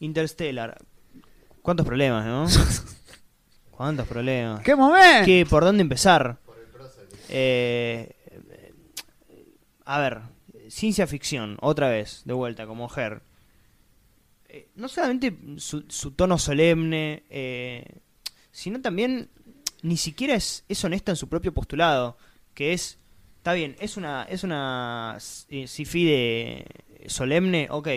Interstellar. 0.00 0.78
¿Cuántos 1.62 1.86
problemas, 1.86 2.24
no? 2.26 2.46
¿Cuántos 3.70 4.06
problemas? 4.06 4.62
¡Qué 4.62 4.74
momento! 4.74 5.24
¿Qué, 5.24 5.46
¿Por 5.48 5.64
dónde 5.64 5.82
empezar? 5.82 6.38
Eh, 7.28 8.14
a 9.84 10.00
ver, 10.00 10.20
ciencia 10.68 11.06
ficción, 11.06 11.56
otra 11.60 11.88
vez, 11.88 12.22
de 12.24 12.32
vuelta, 12.32 12.66
como 12.66 12.90
Her. 12.94 13.22
Eh, 14.48 14.68
no 14.76 14.88
solamente 14.88 15.36
su, 15.58 15.84
su 15.88 16.12
tono 16.12 16.38
solemne, 16.38 17.24
eh, 17.28 17.84
sino 18.50 18.80
también 18.80 19.30
ni 19.82 19.96
siquiera 19.96 20.34
es, 20.34 20.64
es 20.68 20.82
honesta 20.84 21.12
en 21.12 21.16
su 21.16 21.28
propio 21.28 21.54
postulado, 21.54 22.16
que 22.54 22.72
es, 22.72 22.98
está 23.36 23.52
bien, 23.52 23.76
es 23.78 23.96
una, 23.96 24.24
es 24.24 24.44
una 24.44 25.18
eh, 25.48 25.66
sci-fi 25.66 26.04
de 26.04 26.66
solemne, 27.06 27.68
ok, 27.70 27.88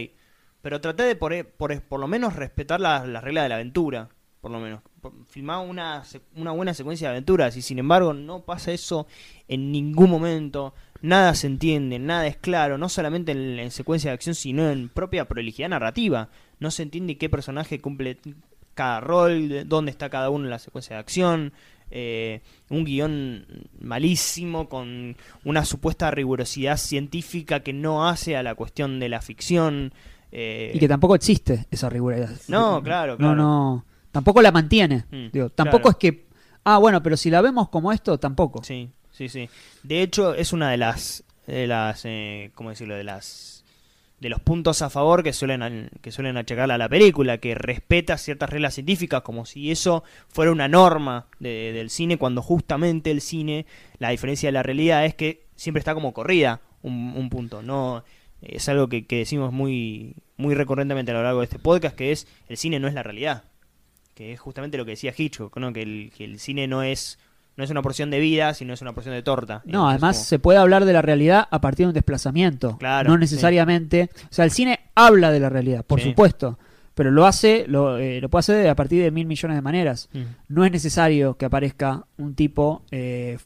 pero 0.61 0.81
traté 0.81 1.03
de 1.03 1.15
por, 1.15 1.45
por, 1.45 1.81
por 1.81 1.99
lo 1.99 2.07
menos 2.07 2.35
respetar 2.35 2.79
las 2.79 3.07
la 3.07 3.21
reglas 3.21 3.45
de 3.45 3.49
la 3.49 3.55
aventura, 3.55 4.09
por 4.41 4.51
lo 4.51 4.59
menos. 4.59 4.81
Filmar 5.29 5.65
una, 5.67 6.03
una 6.35 6.51
buena 6.51 6.73
secuencia 6.75 7.07
de 7.07 7.15
aventuras 7.15 7.57
y 7.57 7.63
sin 7.63 7.79
embargo 7.79 8.13
no 8.13 8.41
pasa 8.45 8.71
eso 8.71 9.07
en 9.47 9.71
ningún 9.71 10.09
momento. 10.11 10.75
Nada 11.01 11.33
se 11.33 11.47
entiende, 11.47 11.97
nada 11.97 12.27
es 12.27 12.37
claro, 12.37 12.77
no 12.77 12.87
solamente 12.87 13.31
en, 13.31 13.57
en 13.57 13.71
secuencia 13.71 14.11
de 14.11 14.15
acción, 14.15 14.35
sino 14.35 14.69
en 14.69 14.89
propia 14.89 15.25
prolijidad 15.27 15.69
narrativa. 15.69 16.29
No 16.59 16.69
se 16.69 16.83
entiende 16.83 17.17
qué 17.17 17.29
personaje 17.29 17.81
cumple 17.81 18.19
cada 18.75 18.99
rol, 18.99 19.49
de 19.49 19.63
dónde 19.65 19.89
está 19.89 20.09
cada 20.09 20.29
uno 20.29 20.45
en 20.45 20.51
la 20.51 20.59
secuencia 20.59 20.95
de 20.95 20.99
acción. 20.99 21.53
eh, 21.91 22.41
un 22.69 22.85
guion 22.85 23.45
malísimo 23.79 24.69
con 24.69 25.17
una 25.43 25.65
supuesta 25.65 26.09
rigurosidad 26.09 26.77
científica 26.77 27.59
que 27.59 27.73
no 27.73 28.07
hace 28.07 28.37
a 28.37 28.43
la 28.43 28.55
cuestión 28.55 28.99
de 28.99 29.09
la 29.09 29.21
ficción. 29.21 29.93
Eh, 30.31 30.71
Y 30.73 30.79
que 30.79 30.87
tampoco 30.87 31.15
existe 31.15 31.65
esa 31.71 31.89
riguridad. 31.89 32.29
No, 32.47 32.81
claro, 32.83 33.13
No, 33.13 33.17
claro. 33.17 33.35
no. 33.35 33.85
Tampoco 34.11 34.41
la 34.41 34.51
mantiene. 34.51 35.05
Mm, 35.11 35.27
Digo, 35.31 35.49
tampoco 35.49 35.83
claro. 35.83 35.91
es 35.91 35.95
que. 35.97 36.25
Ah, 36.63 36.77
bueno, 36.77 37.01
pero 37.01 37.17
si 37.17 37.29
la 37.29 37.41
vemos 37.41 37.69
como 37.69 37.91
esto, 37.91 38.17
tampoco. 38.19 38.63
Sí, 38.63 38.89
sí, 39.11 39.29
sí. 39.29 39.49
De 39.83 40.01
hecho, 40.01 40.33
es 40.35 40.53
una 40.53 40.69
de 40.69 40.77
las, 40.77 41.23
de 41.47 41.65
las, 41.67 42.01
eh, 42.05 42.51
¿cómo 42.53 42.69
decirlo? 42.69 42.95
De 42.95 43.03
las, 43.03 43.63
de 44.19 44.29
los 44.29 44.39
puntos 44.41 44.81
a 44.83 44.89
favor 44.91 45.23
que 45.23 45.33
suelen, 45.33 45.89
que 46.01 46.11
suelen 46.11 46.37
achacarle 46.37 46.75
a 46.75 46.77
la 46.77 46.87
película, 46.89 47.39
que 47.39 47.55
respeta 47.55 48.17
ciertas 48.19 48.49
reglas 48.51 48.75
científicas, 48.75 49.21
como 49.23 49.45
si 49.47 49.71
eso 49.71 50.03
fuera 50.27 50.51
una 50.51 50.67
norma 50.67 51.25
de- 51.39 51.71
del 51.73 51.89
cine, 51.89 52.17
cuando 52.17 52.41
justamente 52.43 53.09
el 53.09 53.21
cine, 53.21 53.65
la 53.97 54.09
diferencia 54.09 54.47
de 54.49 54.53
la 54.53 54.61
realidad 54.61 55.05
es 55.05 55.15
que 55.15 55.45
siempre 55.55 55.79
está 55.79 55.95
como 55.95 56.13
corrida 56.13 56.61
un, 56.83 57.13
un 57.17 57.29
punto. 57.31 57.63
No, 57.63 58.03
es 58.41 58.67
algo 58.69 58.87
que, 58.87 59.05
que 59.05 59.17
decimos 59.17 59.51
muy, 59.51 60.15
muy 60.37 60.55
recurrentemente 60.55 61.11
a 61.11 61.15
lo 61.15 61.23
largo 61.23 61.39
de 61.39 61.45
este 61.45 61.59
podcast, 61.59 61.95
que 61.95 62.11
es 62.11 62.27
el 62.49 62.57
cine 62.57 62.79
no 62.79 62.87
es 62.87 62.93
la 62.93 63.03
realidad 63.03 63.43
que 64.13 64.33
es 64.33 64.39
justamente 64.41 64.77
lo 64.77 64.83
que 64.83 64.91
decía 64.91 65.13
Hitchcock, 65.17 65.55
¿no? 65.57 65.71
que, 65.71 65.81
el, 65.83 66.11
que 66.15 66.25
el 66.25 66.37
cine 66.39 66.67
no 66.67 66.83
es 66.83 67.17
no 67.55 67.63
es 67.63 67.69
una 67.69 67.81
porción 67.81 68.09
de 68.11 68.19
vida, 68.19 68.53
sino 68.53 68.73
es 68.73 68.81
una 68.81 68.93
porción 68.93 69.15
de 69.15 69.23
torta. 69.23 69.61
No, 69.65 69.89
además 69.89 70.17
como- 70.17 70.25
se 70.25 70.39
puede 70.39 70.59
hablar 70.59 70.83
de 70.85 70.93
la 70.93 71.01
realidad 71.01 71.47
a 71.49 71.61
partir 71.61 71.85
de 71.85 71.89
un 71.89 71.93
desplazamiento. 71.93 72.77
Claro, 72.77 73.09
no 73.09 73.15
sí. 73.15 73.19
necesariamente. 73.21 74.09
O 74.25 74.33
sea, 74.33 74.45
el 74.45 74.51
cine 74.51 74.79
habla 74.95 75.31
de 75.31 75.39
la 75.39 75.49
realidad, 75.49 75.85
por 75.85 75.99
Sí. 76.01 76.09
supuesto. 76.09 76.59
Pero 76.93 77.09
lo 77.11 77.25
hace, 77.25 77.65
lo, 77.67 77.97
eh, 77.97 78.19
lo 78.21 78.29
puede 78.29 78.39
hacer 78.41 78.67
a 78.69 78.75
partir 78.75 79.01
de 79.01 79.11
mil 79.11 79.27
millones 79.27 79.55
de 79.57 79.61
maneras. 79.61 80.09
Mm. 80.13 80.21
No 80.49 80.65
es 80.65 80.71
necesario 80.71 81.35
que 81.37 81.45
aparezca 81.45 82.05
un 82.17 82.35
tipo 82.35 82.83
eh, 82.91 83.37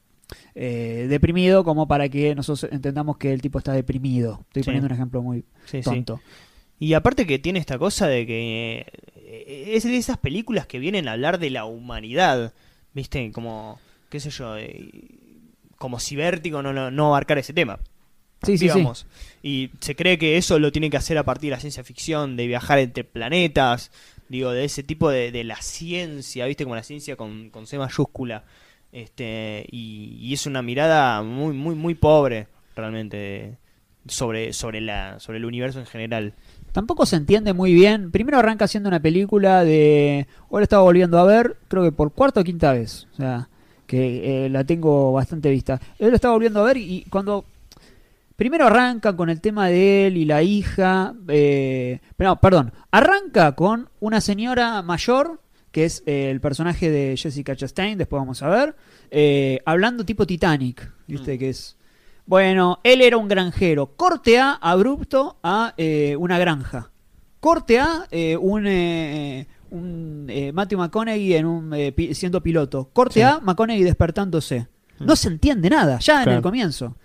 eh, 0.56 1.08
deprimido 1.10 1.64
como 1.64 1.88
para 1.88 2.10
que 2.10 2.34
nosotros 2.36 2.72
entendamos 2.72 3.18
que 3.18 3.32
el 3.34 3.42
tipo 3.42 3.58
está 3.60 3.74
deprimido. 3.74 4.42
Estoy 4.48 4.64
Sí. 4.64 4.66
poniendo 4.68 4.88
un 4.88 4.94
ejemplo 4.94 5.22
muy 5.22 5.40
Sí, 5.66 5.78
sí. 5.78 5.82
tonto. 5.82 6.22
Y 6.80 6.94
aparte 6.94 7.26
que 7.26 7.40
tiene 7.40 7.60
esta 7.60 7.78
cosa 7.78 8.08
de 8.08 8.26
que 8.26 8.86
eh, 9.16 9.72
es 9.76 9.84
de 9.84 9.96
esas 9.98 10.18
películas 10.18 10.68
que 10.68 10.80
vienen 10.80 11.08
a 11.08 11.14
hablar 11.14 11.40
de 11.40 11.50
la 11.50 11.66
humanidad, 11.66 12.54
¿viste? 12.94 13.32
Como, 13.32 13.80
qué 14.10 14.20
sé 14.20 14.30
yo, 14.30 14.58
eh, 14.58 14.90
como 15.78 16.00
si 16.00 16.16
Vértigo 16.16 16.62
no, 16.62 16.74
no, 16.74 16.92
no 16.92 17.08
abarcar 17.08 17.38
ese 17.38 17.54
tema. 17.54 17.80
Sí, 18.44 18.58
sí, 18.58 18.66
digamos. 18.66 19.08
Y 19.42 19.72
se 19.80 19.96
cree 19.96 20.18
que 20.18 20.38
eso 20.38 20.60
lo 20.60 20.72
tiene 20.72 20.90
que 20.90 20.98
hacer 20.98 21.18
a 21.18 21.24
partir 21.24 21.50
de 21.50 21.56
la 21.56 21.60
ciencia 21.62 21.84
ficción, 21.84 22.36
de 22.36 22.46
viajar 22.48 22.78
entre 22.80 23.04
planetas, 23.04 23.92
digo, 24.30 24.52
de 24.52 24.66
ese 24.66 24.84
tipo 24.84 25.10
de, 25.10 25.32
de 25.32 25.44
la 25.44 25.56
ciencia, 25.62 26.46
¿viste? 26.46 26.64
Como 26.66 26.76
la 26.76 26.84
ciencia 26.84 27.16
con, 27.16 27.50
con 27.50 27.66
C 27.68 27.78
mayúscula. 27.78 28.44
Este, 28.96 29.66
y, 29.72 30.18
y 30.22 30.34
es 30.34 30.46
una 30.46 30.62
mirada 30.62 31.22
muy, 31.22 31.54
muy, 31.54 31.76
muy 31.76 31.96
pobre, 31.96 32.48
realmente, 32.78 33.58
sobre, 34.08 34.54
sobre, 34.54 34.80
la, 34.80 35.20
sobre 35.20 35.38
el 35.38 35.44
universo 35.44 35.82
en 35.82 35.86
general. 35.86 36.34
Tampoco 36.72 37.06
se 37.06 37.18
entiende 37.18 37.52
muy 37.52 37.74
bien. 37.74 38.10
Primero 38.10 38.40
arranca 38.40 38.70
siendo 38.70 38.88
una 38.88 39.02
película 39.02 39.66
de. 39.66 40.28
Hoy 40.48 40.62
la 40.62 40.64
estaba 40.64 40.84
volviendo 40.84 41.20
a 41.20 41.26
ver, 41.26 41.58
creo 41.68 41.84
que 41.84 41.92
por 41.92 42.14
cuarta 42.14 42.40
o 42.40 42.44
quinta 42.46 42.72
vez. 42.72 43.06
O 43.12 43.16
sea, 43.18 43.50
que 43.86 44.46
eh, 44.46 44.50
la 44.50 44.64
tengo 44.64 45.12
bastante 45.12 45.52
vista. 45.52 45.78
Él 46.00 46.12
lo 46.12 46.16
estaba 46.16 46.34
volviendo 46.34 46.62
a 46.62 46.66
ver 46.66 46.78
y 46.78 47.06
cuando. 47.10 47.44
Primero 48.38 48.68
arranca 48.68 49.14
con 49.14 49.30
el 49.30 49.42
tema 49.42 49.68
de 49.68 50.08
él 50.08 50.16
y 50.16 50.24
la 50.24 50.42
hija. 50.42 51.14
Eh, 51.28 52.00
no, 52.18 52.40
perdón. 52.40 52.72
Arranca 52.92 53.56
con 53.56 53.90
una 54.00 54.22
señora 54.22 54.82
mayor, 54.84 55.42
que 55.76 55.84
es 55.84 56.04
eh, 56.06 56.30
el 56.32 56.40
personaje 56.40 56.90
de 56.90 57.18
Jessica 57.18 57.54
Chastain, 57.54 57.98
después 57.98 58.18
vamos 58.22 58.42
a 58.42 58.48
ver. 58.48 58.76
eh, 59.12 59.60
hablando 59.66 60.06
tipo 60.06 60.26
Titanic, 60.26 60.90
¿viste? 61.06 61.36
Mm. 61.36 61.38
Que 61.40 61.50
es. 61.50 61.76
Bueno, 62.26 62.80
él 62.84 63.02
era 63.02 63.18
un 63.18 63.28
granjero. 63.28 63.88
Corte 63.98 64.40
A, 64.40 64.54
abrupto, 64.54 65.38
a 65.44 65.74
eh, 65.76 66.16
una 66.18 66.40
granja. 66.40 66.92
Corte 67.42 67.78
A, 67.78 68.08
eh, 68.10 68.38
un, 68.38 68.66
eh, 68.68 69.48
un 69.70 70.28
eh, 70.30 70.54
Matthew 70.54 70.80
McConaughey 70.80 71.34
en 71.34 71.46
un, 71.46 71.74
eh, 71.74 71.92
pi- 71.92 72.14
siendo 72.16 72.42
piloto. 72.42 72.90
Corte 72.94 73.16
Sí. 73.16 73.22
A, 73.22 73.40
McConaughey 73.42 73.84
despertándose. 73.84 74.68
Mm. 75.00 75.06
No 75.08 75.16
se 75.18 75.28
entiende 75.28 75.70
nada, 75.70 76.00
ya 76.00 76.24
en 76.24 76.30
el 76.30 76.42
comienzo. 76.42 76.96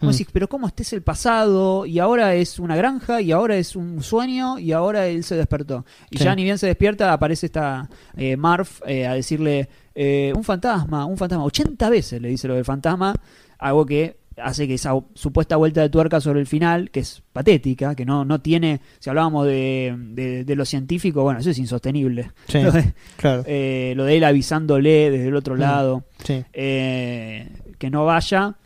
Mm. 0.00 0.10
decís, 0.10 0.26
pero 0.32 0.48
¿cómo 0.48 0.66
este 0.66 0.82
es 0.82 0.92
el 0.92 1.02
pasado? 1.02 1.86
Y 1.86 1.98
ahora 1.98 2.34
es 2.34 2.58
una 2.58 2.76
granja, 2.76 3.20
y 3.20 3.32
ahora 3.32 3.56
es 3.56 3.76
un 3.76 4.02
sueño, 4.02 4.58
y 4.58 4.72
ahora 4.72 5.06
él 5.06 5.24
se 5.24 5.36
despertó. 5.36 5.84
Y 6.10 6.18
Sí. 6.18 6.24
ya 6.24 6.34
ni 6.34 6.42
bien 6.44 6.58
se 6.58 6.66
despierta, 6.66 7.12
aparece 7.12 7.46
esta 7.46 7.88
eh, 8.16 8.36
Marv 8.36 8.66
eh, 8.86 9.06
a 9.06 9.14
decirle, 9.14 9.68
eh, 9.94 10.32
un 10.36 10.44
fantasma, 10.44 11.04
un 11.06 11.16
fantasma. 11.16 11.44
80 11.44 11.88
veces 11.90 12.20
le 12.20 12.28
dice 12.28 12.48
lo 12.48 12.54
del 12.54 12.64
fantasma, 12.64 13.14
algo 13.58 13.86
que 13.86 14.16
hace 14.36 14.66
que 14.66 14.74
esa 14.74 14.90
supuesta 15.14 15.54
vuelta 15.54 15.80
de 15.80 15.88
tuerca 15.90 16.20
sobre 16.20 16.40
el 16.40 16.48
final, 16.48 16.90
que 16.90 16.98
es 16.98 17.22
patética, 17.32 17.94
que 17.94 18.04
no, 18.04 18.24
no 18.24 18.40
tiene, 18.40 18.80
si 18.98 19.08
hablábamos 19.08 19.46
de, 19.46 19.94
de, 19.96 20.44
de 20.44 20.56
lo 20.56 20.64
científico, 20.64 21.22
bueno, 21.22 21.38
eso 21.38 21.50
es 21.50 21.58
insostenible. 21.58 22.32
Sí, 22.48 22.58
Lo, 22.62 22.72
de, 22.72 22.92
claro. 23.16 23.44
eh, 23.46 23.92
lo 23.96 24.04
de 24.04 24.16
él 24.16 24.24
avisándole 24.24 25.10
desde 25.12 25.28
el 25.28 25.36
otro 25.36 25.54
Mm. 25.54 25.58
lado 25.60 26.04
Sí. 26.24 26.42
eh, 26.52 27.48
que 27.78 27.90
no 27.90 28.04
vaya. 28.04 28.56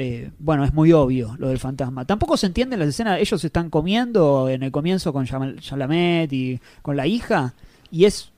Eh, 0.00 0.30
bueno, 0.38 0.64
es 0.64 0.72
muy 0.72 0.92
obvio 0.92 1.34
lo 1.38 1.48
del 1.48 1.58
fantasma. 1.58 2.04
Tampoco 2.04 2.36
se 2.36 2.46
entiende 2.46 2.76
las 2.76 2.88
escenas. 2.88 3.18
Ellos 3.20 3.42
están 3.44 3.68
comiendo 3.68 4.48
en 4.48 4.62
el 4.62 4.70
comienzo 4.70 5.12
con 5.12 5.26
Chalamet 5.26 6.32
y 6.32 6.60
con 6.82 6.96
la 6.96 7.06
hija. 7.06 7.54
Y 7.90 8.04
es 8.04 8.30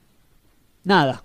nada. 0.85 1.23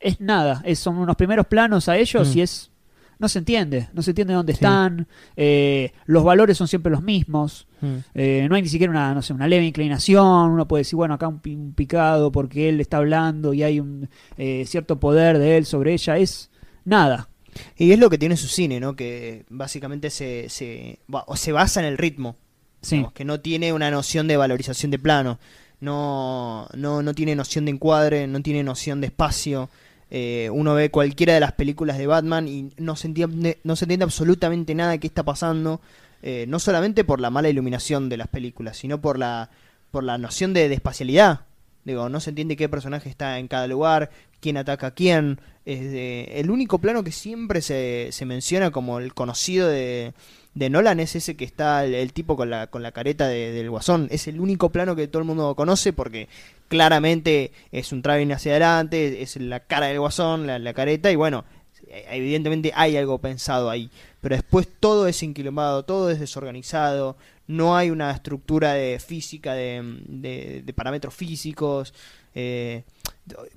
Es 0.00 0.20
nada. 0.20 0.60
Es, 0.64 0.78
son 0.78 0.98
unos 0.98 1.16
primeros 1.16 1.46
planos 1.46 1.88
a 1.88 1.96
ellos 1.96 2.34
Mm. 2.34 2.38
y 2.38 2.40
es. 2.42 2.70
No 3.18 3.28
se 3.28 3.40
entiende. 3.40 3.88
No 3.94 4.02
se 4.02 4.10
entiende 4.12 4.34
dónde 4.34 4.52
Sí. 4.52 4.58
están. 4.58 5.06
eh, 5.36 5.92
los 6.06 6.22
valores 6.22 6.56
son 6.56 6.68
siempre 6.68 6.92
los 6.92 7.02
mismos. 7.02 7.66
Mm. 7.80 7.96
Eh, 8.14 8.46
no 8.48 8.54
hay 8.54 8.62
ni 8.62 8.68
siquiera 8.68 8.90
una, 8.92 9.12
no 9.14 9.22
sé, 9.22 9.32
una 9.32 9.48
leve 9.48 9.64
inclinación. 9.64 10.50
Uno 10.50 10.68
puede 10.68 10.82
decir, 10.82 10.96
bueno, 10.96 11.14
acá 11.14 11.26
un, 11.26 11.40
un 11.44 11.72
picado 11.72 12.30
porque 12.30 12.68
él 12.68 12.80
está 12.80 12.98
hablando 12.98 13.54
y 13.54 13.62
hay 13.64 13.80
un 13.80 14.08
eh, 14.36 14.64
cierto 14.66 15.00
poder 15.00 15.38
de 15.38 15.56
él 15.56 15.64
sobre 15.66 15.94
ella. 15.94 16.16
Es 16.18 16.50
nada. 16.84 17.27
Y 17.76 17.92
es 17.92 17.98
lo 17.98 18.10
que 18.10 18.18
tiene 18.18 18.36
su 18.36 18.48
cine, 18.48 18.80
¿no? 18.80 18.94
Que 18.94 19.44
básicamente 19.48 20.10
se, 20.10 20.48
se, 20.48 20.98
o 21.08 21.36
se 21.36 21.52
basa 21.52 21.80
en 21.80 21.86
el 21.86 21.98
ritmo. 21.98 22.36
Sí. 22.82 22.96
Digamos, 22.96 23.12
que 23.12 23.24
no 23.24 23.40
tiene 23.40 23.72
una 23.72 23.90
noción 23.90 24.28
de 24.28 24.36
valorización 24.36 24.90
de 24.90 24.98
plano. 24.98 25.38
No, 25.80 26.68
no, 26.74 27.02
no 27.02 27.14
tiene 27.14 27.34
noción 27.36 27.64
de 27.64 27.72
encuadre, 27.72 28.26
no 28.26 28.40
tiene 28.42 28.62
noción 28.62 29.00
de 29.00 29.08
espacio. 29.08 29.68
Eh, 30.10 30.48
uno 30.52 30.74
ve 30.74 30.90
cualquiera 30.90 31.34
de 31.34 31.40
las 31.40 31.52
películas 31.52 31.98
de 31.98 32.06
Batman 32.06 32.48
y 32.48 32.70
no 32.78 32.96
se 32.96 33.08
entiende, 33.08 33.58
no 33.62 33.76
se 33.76 33.84
entiende 33.84 34.04
absolutamente 34.04 34.74
nada 34.74 34.92
de 34.92 34.98
qué 35.00 35.06
está 35.06 35.22
pasando. 35.22 35.80
eh, 36.22 36.46
no 36.48 36.58
solamente 36.58 37.04
por 37.04 37.20
la 37.20 37.30
mala 37.30 37.48
iluminación 37.48 38.08
de 38.08 38.16
las 38.16 38.28
películas, 38.28 38.76
sino 38.76 39.00
por 39.00 39.18
la, 39.18 39.50
por 39.90 40.04
la 40.04 40.18
noción 40.18 40.52
de, 40.52 40.68
de 40.68 40.74
espacialidad. 40.74 41.40
Digo, 41.88 42.08
no 42.08 42.20
se 42.20 42.30
entiende 42.30 42.56
qué 42.56 42.68
personaje 42.68 43.08
está 43.08 43.38
en 43.38 43.48
cada 43.48 43.66
lugar, 43.66 44.10
quién 44.40 44.56
ataca 44.56 44.88
a 44.88 44.90
quién. 44.92 45.40
De- 45.64 46.24
el 46.36 46.50
único 46.50 46.78
plano 46.78 47.02
que 47.04 47.12
siempre 47.12 47.60
se, 47.62 48.08
se 48.12 48.24
menciona 48.24 48.70
como 48.70 48.98
el 49.00 49.12
conocido 49.12 49.68
de, 49.68 50.12
de 50.54 50.70
Nolan 50.70 51.00
es 51.00 51.16
ese 51.16 51.36
que 51.36 51.44
está 51.44 51.84
el, 51.84 51.94
el 51.94 52.12
tipo 52.12 52.36
con 52.36 52.48
la, 52.50 52.68
con 52.68 52.82
la 52.82 52.92
careta 52.92 53.26
de- 53.28 53.52
del 53.52 53.68
guasón. 53.70 54.08
Es 54.10 54.28
el 54.28 54.40
único 54.40 54.70
plano 54.70 54.94
que 54.96 55.08
todo 55.08 55.20
el 55.20 55.26
mundo 55.28 55.54
conoce 55.56 55.92
porque 55.92 56.28
claramente 56.68 57.52
es 57.72 57.92
un 57.92 58.02
traveling 58.02 58.32
hacia 58.32 58.52
adelante, 58.52 59.22
es 59.22 59.36
la 59.36 59.60
cara 59.60 59.86
del 59.86 59.98
guasón, 60.00 60.46
la, 60.46 60.58
la 60.58 60.72
careta, 60.74 61.10
y 61.10 61.16
bueno, 61.16 61.44
evidentemente 61.86 62.72
hay 62.74 62.96
algo 62.96 63.18
pensado 63.18 63.70
ahí, 63.70 63.90
pero 64.20 64.36
después 64.36 64.68
todo 64.80 65.06
es 65.06 65.22
inquilombado, 65.22 65.84
todo 65.84 66.10
es 66.10 66.20
desorganizado, 66.20 67.16
no 67.46 67.76
hay 67.76 67.90
una 67.90 68.10
estructura 68.10 68.74
de 68.74 68.98
física, 68.98 69.54
de, 69.54 70.62
de, 70.64 70.72
parámetros 70.74 71.14
físicos. 71.14 71.94
Eh, 72.34 72.82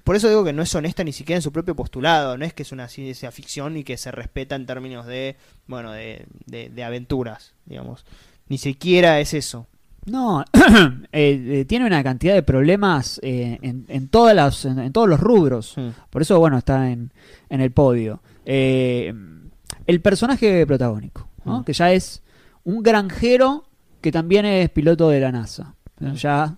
por 0.03 0.15
eso 0.15 0.29
digo 0.29 0.44
que 0.44 0.53
no 0.53 0.62
es 0.62 0.73
honesta 0.73 1.03
ni 1.03 1.13
siquiera 1.13 1.38
en 1.38 1.41
su 1.41 1.51
propio 1.51 1.75
postulado, 1.75 2.38
no 2.38 2.45
es 2.45 2.53
que 2.53 2.63
es 2.63 2.71
una 2.71 2.88
ciencia 2.88 3.31
ficción 3.31 3.77
y 3.77 3.83
que 3.83 3.97
se 3.97 4.12
respeta 4.12 4.56
en 4.56 4.65
términos 4.65 5.06
de, 5.06 5.35
bueno, 5.68 5.91
de, 5.91 6.25
de 6.45 6.83
aventuras, 6.83 7.53
digamos. 7.65 8.06
Ni 8.47 8.57
siquiera 8.57 9.19
es 9.19 9.33
eso. 9.33 9.68
No, 10.06 10.44
eh, 10.53 11.59
eh, 11.62 11.65
tiene 11.65 11.86
una 11.86 12.03
cantidad 12.03 12.33
de 12.33 12.42
problemas 12.42 13.19
eh, 13.24 13.59
en, 13.62 14.07
todas 14.07 14.36
las, 14.36 14.65
en, 14.65 14.92
todos 14.92 15.07
los 15.07 15.19
rubros. 15.19 15.75
Por 16.09 16.24
eso, 16.24 16.39
bueno, 16.39 16.57
está 16.57 16.89
en, 16.89 17.12
en 17.50 17.62
el 17.62 17.71
podio. 17.71 18.21
el 18.45 20.01
personaje 20.01 20.65
protagónico, 20.65 21.27
hmm. 21.45 21.62
que 21.62 21.74
ya 21.74 21.92
es 21.92 22.24
un 22.63 22.81
granjero 22.81 23.65
que 24.01 24.12
también 24.12 24.45
es 24.45 24.69
piloto 24.71 25.09
de 25.09 25.19
la 25.19 25.31
NASA. 25.31 25.75
Hmm. 26.00 26.13
Ya, 26.13 26.57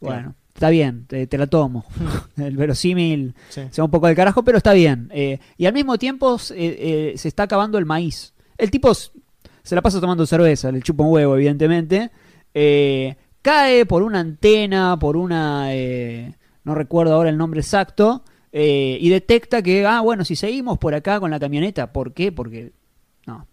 bueno, 0.00 0.36
está 0.54 0.70
bien, 0.70 1.06
te, 1.06 1.38
la 1.38 1.48
tomo. 1.48 1.86
el 2.36 2.56
verosímil 2.56 3.34
se 3.48 3.68
va 3.78 3.84
un 3.84 3.90
poco 3.90 4.06
de 4.06 4.14
carajo, 4.14 4.44
pero 4.44 4.58
está 4.58 4.72
bien. 4.72 5.10
y 5.56 5.66
al 5.66 5.72
mismo 5.72 5.98
tiempo 5.98 6.38
se 6.38 7.14
está 7.14 7.44
acabando 7.44 7.78
el 7.78 7.84
maíz. 7.84 8.32
El 8.56 8.70
tipo 8.70 8.94
se 8.94 9.74
la 9.74 9.82
pasa 9.82 10.00
tomando 10.00 10.24
cerveza, 10.24 10.70
le 10.70 10.80
chupa 10.80 11.02
un 11.02 11.12
huevo, 11.12 11.34
evidentemente. 11.34 12.12
Eh, 12.58 13.16
cae 13.42 13.84
por 13.84 14.02
una 14.02 14.20
antena, 14.20 14.98
por 14.98 15.18
una... 15.18 15.74
Eh, 15.74 16.34
no 16.64 16.74
recuerdo 16.74 17.12
ahora 17.12 17.28
el 17.28 17.36
nombre 17.36 17.60
exacto, 17.60 18.24
eh, 18.50 18.96
y 18.98 19.10
detecta 19.10 19.60
que, 19.60 19.84
ah, 19.84 20.00
bueno, 20.00 20.24
si 20.24 20.36
seguimos 20.36 20.78
por 20.78 20.94
acá 20.94 21.20
con 21.20 21.30
la 21.30 21.38
camioneta, 21.38 21.92
¿por 21.92 22.14
qué? 22.14 22.32
Porque... 22.32 22.72
No, 23.26 23.46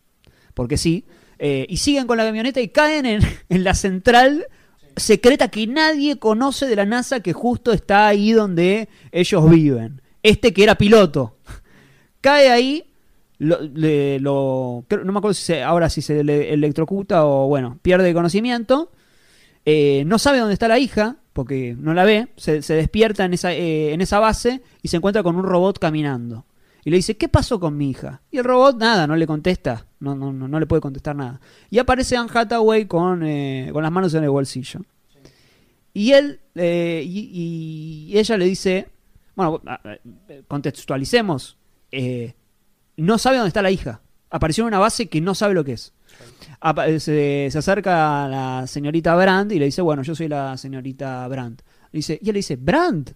porque 0.53 0.77
sí. 0.77 1.03
y 1.37 1.75
siguen 1.75 2.07
con 2.07 2.15
la 2.15 2.23
camioneta 2.23 2.61
y 2.61 2.69
caen 2.69 3.05
en, 3.05 3.21
en 3.49 3.63
la 3.65 3.73
central 3.73 4.47
secreta 4.95 5.49
que 5.49 5.67
nadie 5.67 6.17
conoce 6.17 6.65
de 6.65 6.77
la 6.77 6.85
NASA 6.85 7.19
que 7.19 7.33
justo 7.33 7.73
está 7.73 8.07
ahí 8.07 8.31
donde 8.31 8.87
ellos 9.11 9.49
viven. 9.49 10.01
Este 10.21 10.53
que 10.53 10.63
era 10.63 10.75
piloto. 10.75 11.39
Cae 12.21 12.49
ahí, 12.49 12.92
lo, 13.39 14.85
no 14.89 15.11
me 15.11 15.17
acuerdo 15.17 15.33
si 15.33 15.53
ahora 15.55 15.89
si 15.89 16.01
se 16.01 16.23
le 16.23 16.53
electrocuta 16.53 17.25
o 17.25 17.47
bueno, 17.47 17.79
pierde 17.81 18.13
conocimiento. 18.13 18.91
Eh, 19.65 20.03
no 20.05 20.19
sabe 20.19 20.39
dónde 20.39 20.53
está 20.53 20.67
la 20.67 20.79
hija, 20.79 21.17
porque 21.31 21.75
no 21.77 21.93
la 21.93 22.03
ve, 22.03 22.27
se, 22.35 22.59
despierta 22.61 23.25
en 23.25 23.33
esa, 23.33 23.53
eh, 23.53 23.93
en 23.93 24.01
esa 24.01 24.19
base 24.19 24.61
y 24.81 24.89
se 24.89 24.97
encuentra 24.97 25.23
con 25.23 25.35
un 25.35 25.43
robot 25.43 25.79
caminando. 25.79 26.45
Y 26.85 26.89
le 26.89 26.97
dice, 26.97 27.15
¿qué 27.15 27.29
pasó 27.29 27.61
con 27.61 27.77
mi 27.77 27.89
hija? 27.89 28.21
Y 28.29 28.39
el 28.39 28.43
robot 28.43 28.77
nada, 28.77 29.07
no 29.07 29.15
le 29.15 29.25
contesta, 29.25 29.87
no, 30.01 30.15
no, 30.15 30.33
no, 30.33 30.59
le 30.59 30.65
puede 30.65 30.81
contestar 30.81 31.15
nada. 31.15 31.39
Y 31.69 31.79
aparece 31.79 32.17
Anne 32.17 32.29
Hathaway 32.33 32.85
con, 32.87 33.23
eh, 33.23 33.69
con 33.71 33.83
las 33.83 33.91
manos 33.91 34.13
en 34.15 34.23
el 34.25 34.29
bolsillo. 34.29 34.81
Y 35.93 36.11
él, 36.11 36.41
y, 36.55 38.11
ella 38.13 38.37
le 38.37 38.45
dice, 38.45 38.89
bueno, 39.35 39.61
contextualicemos, 40.47 41.57
no 42.97 43.17
sabe 43.17 43.37
dónde 43.37 43.49
está 43.49 43.61
la 43.61 43.71
hija. 43.71 44.01
Apareció 44.29 44.63
en 44.63 44.69
una 44.69 44.79
base 44.79 45.07
que 45.07 45.21
no 45.21 45.35
sabe 45.35 45.53
lo 45.53 45.63
que 45.63 45.73
es. 45.73 45.93
Se, 46.99 47.51
acerca 47.55 48.25
a 48.25 48.29
la 48.29 48.67
señorita 48.67 49.15
Brandt 49.15 49.51
y 49.51 49.59
le 49.59 49.65
dice, 49.65 49.81
bueno, 49.81 50.01
yo 50.03 50.15
soy 50.15 50.27
la 50.27 50.57
señorita 50.57 51.27
Brandt. 51.27 51.61
dice, 51.91 52.19
y 52.21 52.29
él 52.29 52.33
le 52.33 52.39
dice, 52.39 52.55
¿Brandt? 52.55 53.11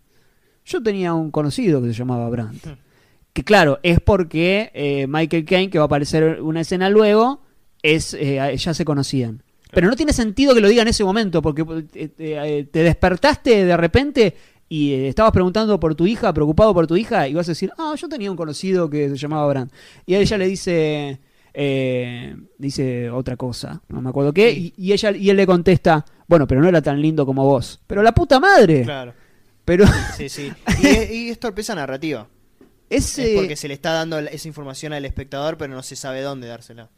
Yo 0.65 0.83
tenía 0.83 1.13
un 1.13 1.31
conocido 1.31 1.81
que 1.81 1.87
se 1.87 1.93
llamaba 1.93 2.29
Brandt. 2.29 2.65
Que 3.33 3.43
claro, 3.43 3.79
es 3.83 3.99
porque 3.99 4.71
eh, 4.73 5.05
Michael 5.07 5.45
Caine, 5.45 5.69
que 5.69 5.77
va 5.77 5.83
a 5.83 5.85
aparecer 5.85 6.41
una 6.41 6.61
escena 6.61 6.89
luego, 6.89 7.43
es 7.83 8.15
eh, 8.15 8.57
ya 8.57 8.73
se 8.73 8.83
conocían. 8.83 9.43
Pero 9.71 9.87
no 9.87 9.95
tiene 9.95 10.11
sentido 10.11 10.55
que 10.55 10.61
lo 10.61 10.67
diga 10.67 10.81
en 10.81 10.87
ese 10.87 11.03
momento, 11.03 11.39
porque 11.39 11.63
eh, 11.93 12.67
te 12.71 12.79
despertaste 12.81 13.63
de 13.65 13.77
repente 13.77 14.35
y 14.69 14.93
eh, 14.93 15.07
estabas 15.07 15.31
preguntando 15.31 15.79
por 15.79 15.95
tu 15.95 16.05
hija, 16.05 16.33
preocupado 16.33 16.73
por 16.73 16.87
tu 16.87 16.97
hija, 16.97 17.27
y 17.27 17.33
vas 17.33 17.47
a 17.47 17.51
decir, 17.51 17.71
ah, 17.77 17.95
yo 17.97 18.09
tenía 18.09 18.29
un 18.31 18.37
conocido 18.37 18.89
que 18.89 19.09
se 19.09 19.17
llamaba 19.17 19.47
Brand. 19.47 19.71
Y 20.05 20.15
ella 20.15 20.37
le 20.37 20.47
dice, 20.47 21.19
eh, 21.53 22.35
dice 22.57 23.09
otra 23.09 23.37
cosa, 23.37 23.81
no 23.87 24.01
me 24.01 24.09
acuerdo 24.09 24.33
qué, 24.33 24.73
y, 24.75 24.91
ella, 24.91 25.11
y 25.11 25.29
él 25.29 25.37
le 25.37 25.47
contesta, 25.47 26.05
bueno, 26.27 26.47
pero 26.47 26.61
no 26.61 26.67
era 26.67 26.81
tan 26.81 27.01
lindo 27.01 27.25
como 27.25 27.45
vos. 27.45 27.79
Pero 27.87 28.03
la 28.03 28.13
puta 28.13 28.39
madre. 28.39 28.83
Claro. 28.83 29.13
Pero... 29.63 29.85
Sí, 30.15 30.29
sí. 30.29 30.51
Y 30.81 30.87
es, 30.87 31.11
y 31.11 31.29
es 31.29 31.39
torpeza 31.39 31.75
narrativa. 31.75 32.27
Es, 32.89 33.19
porque 33.35 33.57
se 33.57 33.67
le 33.67 33.73
está 33.73 33.91
dando 33.91 34.17
esa 34.19 34.47
información 34.47 34.93
al 34.93 35.03
espectador, 35.03 35.57
pero 35.57 35.73
no 35.73 35.83
se 35.83 35.95
sabe 35.95 36.21
dónde 36.21 36.47
dársela. 36.47 36.89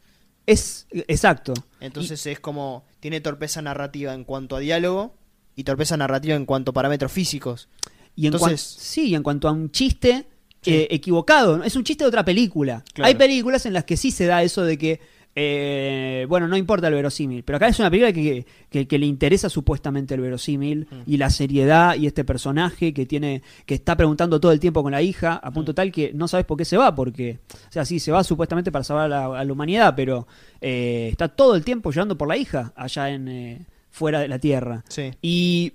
Es 0.46 0.86
exacto. 0.92 1.52
Entonces 1.80 2.24
es 2.26 2.40
como 2.40 2.84
tiene 3.00 3.20
torpeza 3.20 3.62
narrativa 3.62 4.14
en 4.14 4.24
cuanto 4.24 4.56
a 4.56 4.60
diálogo, 4.60 5.14
y 5.56 5.64
torpeza 5.64 5.96
narrativa 5.96 6.34
en 6.34 6.46
cuanto 6.46 6.70
a 6.70 6.74
parámetros 6.74 7.12
físicos. 7.12 7.68
Y 8.16 8.26
en 8.26 8.34
Entonces, 8.34 8.60
sí, 8.60 9.14
en 9.14 9.22
cuanto 9.22 9.48
a 9.48 9.52
un 9.52 9.70
chiste 9.70 10.26
eh, 10.64 10.88
equivocado, 10.90 11.62
es 11.62 11.76
un 11.76 11.84
chiste 11.84 12.04
de 12.04 12.08
otra 12.08 12.24
película. 12.24 12.84
Hay 13.02 13.14
películas 13.14 13.64
en 13.66 13.72
las 13.72 13.84
que 13.84 13.96
sí 13.96 14.10
se 14.10 14.26
da 14.26 14.42
eso 14.42 14.62
de 14.62 14.76
que, 14.76 15.00
eh, 15.34 16.26
bueno, 16.28 16.48
no 16.48 16.56
importa 16.56 16.88
el 16.88 16.94
verosímil, 16.94 17.44
pero 17.44 17.56
acá 17.56 17.68
es 17.68 17.78
una 17.78 17.88
película 17.88 18.12
que, 18.12 18.44
que, 18.68 18.98
le 18.98 19.06
interesa 19.06 19.48
supuestamente 19.48 20.14
el 20.14 20.20
verosímil 20.20 20.86
mm. 20.90 21.02
y 21.06 21.16
la 21.16 21.30
seriedad 21.30 21.94
y 21.94 22.06
este 22.06 22.24
personaje 22.24 22.92
que 22.92 23.06
tiene 23.06 23.42
que 23.64 23.74
está 23.74 23.96
preguntando 23.96 24.40
todo 24.40 24.52
el 24.52 24.60
tiempo 24.60 24.82
con 24.82 24.92
la 24.92 25.02
hija, 25.02 25.36
a 25.42 25.50
punto 25.50 25.72
mm. 25.72 25.74
tal 25.74 25.92
que 25.92 26.12
no 26.12 26.28
sabes 26.28 26.44
por 26.44 26.58
qué 26.58 26.64
se 26.64 26.76
va, 26.76 26.94
porque, 26.94 27.38
o 27.68 27.72
sea, 27.72 27.84
sí, 27.84 28.00
se 28.00 28.12
va 28.12 28.22
supuestamente 28.24 28.70
para 28.70 28.84
salvar 28.84 29.10
a 29.10 29.44
la, 29.44 29.52
humanidad, 29.52 29.94
pero 29.96 30.26
eh, 30.60 31.08
está 31.10 31.28
todo 31.28 31.54
el 31.54 31.64
tiempo 31.64 31.90
llorando 31.90 32.18
por 32.18 32.28
la 32.28 32.36
hija 32.36 32.72
allá 32.76 33.08
en 33.08 33.66
fuera 33.90 34.20
de 34.20 34.28
la 34.28 34.38
Tierra. 34.38 34.84
Y 35.20 35.74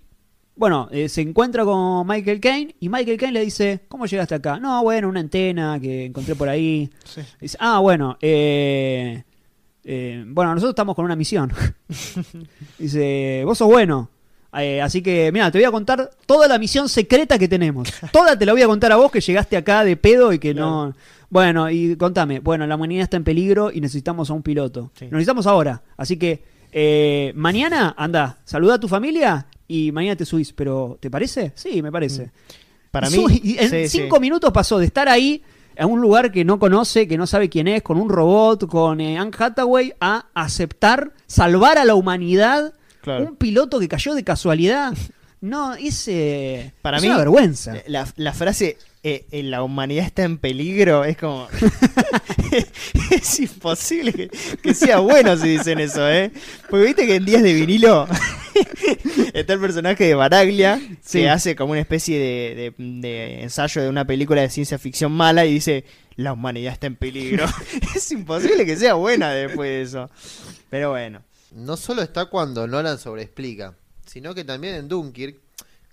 bueno, 0.55 0.87
eh, 0.91 1.09
se 1.09 1.21
encuentra 1.21 1.65
con 1.65 2.07
Michael 2.07 2.39
Caine 2.39 2.75
y 2.79 2.87
Michael 2.87 3.17
Caine 3.17 3.33
le 3.33 3.45
dice, 3.45 3.81
¿cómo 3.89 4.05
llegaste 4.05 4.35
acá? 4.35 4.57
No, 4.57 4.81
bueno, 4.83 5.09
una 5.09 5.19
antena 5.19 5.79
que 5.81 6.05
encontré 6.05 6.35
por 6.35 6.47
ahí. 6.47 6.89
Dice, 7.41 7.57
ah, 7.59 7.79
bueno, 7.79 8.17
eh, 8.21 9.23
eh, 9.83 10.23
bueno, 10.27 10.53
nosotros 10.53 10.71
estamos 10.71 10.95
con 10.95 11.03
una 11.03 11.15
misión. 11.17 11.51
dice, 12.79 13.43
vos 13.45 13.57
sos 13.57 13.67
bueno. 13.67 14.09
así 14.81 15.01
que, 15.01 15.29
mira, 15.33 15.51
te 15.51 15.57
voy 15.57 15.65
a 15.65 15.71
contar 15.71 16.09
toda 16.25 16.47
la 16.47 16.57
misión 16.57 16.87
secreta 16.87 17.37
que 17.37 17.49
tenemos. 17.49 17.91
Toda 18.13 18.39
te 18.39 18.45
la 18.45 18.53
voy 18.53 18.61
a 18.61 18.67
contar 18.67 18.93
a 18.93 18.95
vos 18.95 19.11
que 19.11 19.19
llegaste 19.19 19.57
acá 19.57 19.83
de 19.83 19.97
pedo 19.97 20.31
y 20.31 20.39
que 20.39 20.53
no... 20.53 20.93
Bueno, 21.27 21.69
y 21.69 21.97
contame, 21.97 22.39
bueno, 22.39 22.65
la 22.65 22.75
humanidad 22.75 23.03
está 23.03 23.17
en 23.17 23.25
peligro 23.25 23.71
y 23.71 23.81
necesitamos 23.81 24.29
a 24.29 24.33
un 24.33 24.41
piloto. 24.41 24.91
necesitamos 25.01 25.47
ahora. 25.47 25.81
Así 25.97 26.15
que 26.17 26.54
eh, 26.77 27.31
mañana, 27.35 27.95
anda, 27.97 28.39
saluda 28.43 28.73
a 28.73 28.79
tu 28.81 28.89
familia 28.89 29.47
y 29.65 29.93
mañana 29.93 30.17
te 30.17 30.25
subís. 30.25 30.51
Pero, 30.51 30.97
¿te 30.99 31.09
parece? 31.09 31.53
Sí, 31.55 31.81
me 31.81 31.89
parece. 31.89 32.25
Mm. 32.25 32.31
Para 32.91 33.09
mí. 33.09 33.25
en 33.57 33.89
cinco 33.89 34.19
minutos 34.19 34.51
pasó 34.51 34.77
de 34.77 34.85
estar 34.85 35.07
ahí 35.07 35.41
a 35.77 35.85
un 35.85 36.01
lugar 36.01 36.33
que 36.33 36.43
no 36.43 36.59
conoce, 36.59 37.07
que 37.07 37.17
no 37.17 37.27
sabe 37.27 37.47
quién 37.47 37.69
es, 37.69 37.81
con 37.81 37.97
un 37.97 38.09
robot, 38.09 38.67
con 38.67 38.99
eh, 38.99 39.17
Anne 39.17 39.31
Hathaway, 39.37 39.93
a 40.01 40.25
aceptar, 40.33 41.13
salvar 41.27 41.77
a 41.77 41.85
la 41.85 41.95
humanidad. 41.95 42.73
Un 43.05 43.37
piloto 43.37 43.79
que 43.79 43.87
cayó 43.87 44.13
de 44.13 44.23
casualidad. 44.23 44.93
No, 45.41 45.75
es, 45.75 46.09
Para 46.81 46.97
es 46.97 47.03
mí, 47.03 47.09
una 47.09 47.19
vergüenza. 47.19 47.75
La, 47.85 48.07
la 48.15 48.33
frase 48.33 48.79
eh, 49.07 49.43
la 49.43 49.61
humanidad 49.61 50.03
está 50.03 50.23
en 50.23 50.39
peligro, 50.39 51.03
es 51.03 51.15
como. 51.15 51.47
es 53.11 53.39
imposible 53.39 54.31
que, 54.63 54.73
sea 54.73 54.97
bueno 54.97 55.37
si 55.37 55.49
dicen 55.49 55.79
eso, 55.79 56.09
¿eh? 56.09 56.31
Porque 56.71 56.87
viste 56.87 57.05
que 57.05 57.17
en 57.17 57.25
días 57.25 57.43
de 57.43 57.53
vinilo 57.53 58.07
está 59.35 59.53
el 59.53 59.59
personaje 59.59 60.05
de 60.05 60.15
Baraglia, 60.15 60.81
que 61.11 61.29
hace 61.29 61.55
como 61.55 61.73
una 61.73 61.81
especie 61.81 62.17
de, 62.17 63.43
ensayo 63.43 63.83
de 63.83 63.89
una 63.89 64.07
película 64.07 64.41
de 64.41 64.49
ciencia 64.49 64.79
ficción 64.79 65.11
mala 65.11 65.45
y 65.45 65.53
dice: 65.53 65.85
La 66.15 66.33
humanidad 66.33 66.73
está 66.73 66.87
en 66.87 66.95
peligro. 66.95 67.45
es 67.95 68.11
imposible 68.11 68.65
que 68.65 68.75
sea 68.75 68.95
buena 68.95 69.29
después 69.29 69.69
de 69.69 69.81
eso. 69.83 70.09
Pero 70.71 70.89
bueno. 70.89 71.21
No 71.51 71.77
solo 71.77 72.01
está 72.01 72.25
cuando 72.25 72.65
Nolan 72.65 72.97
sobreexplica, 72.97 73.75
sino 74.07 74.33
que 74.33 74.43
también 74.43 74.73
en 74.73 74.87
Dunkirk. 74.87 75.37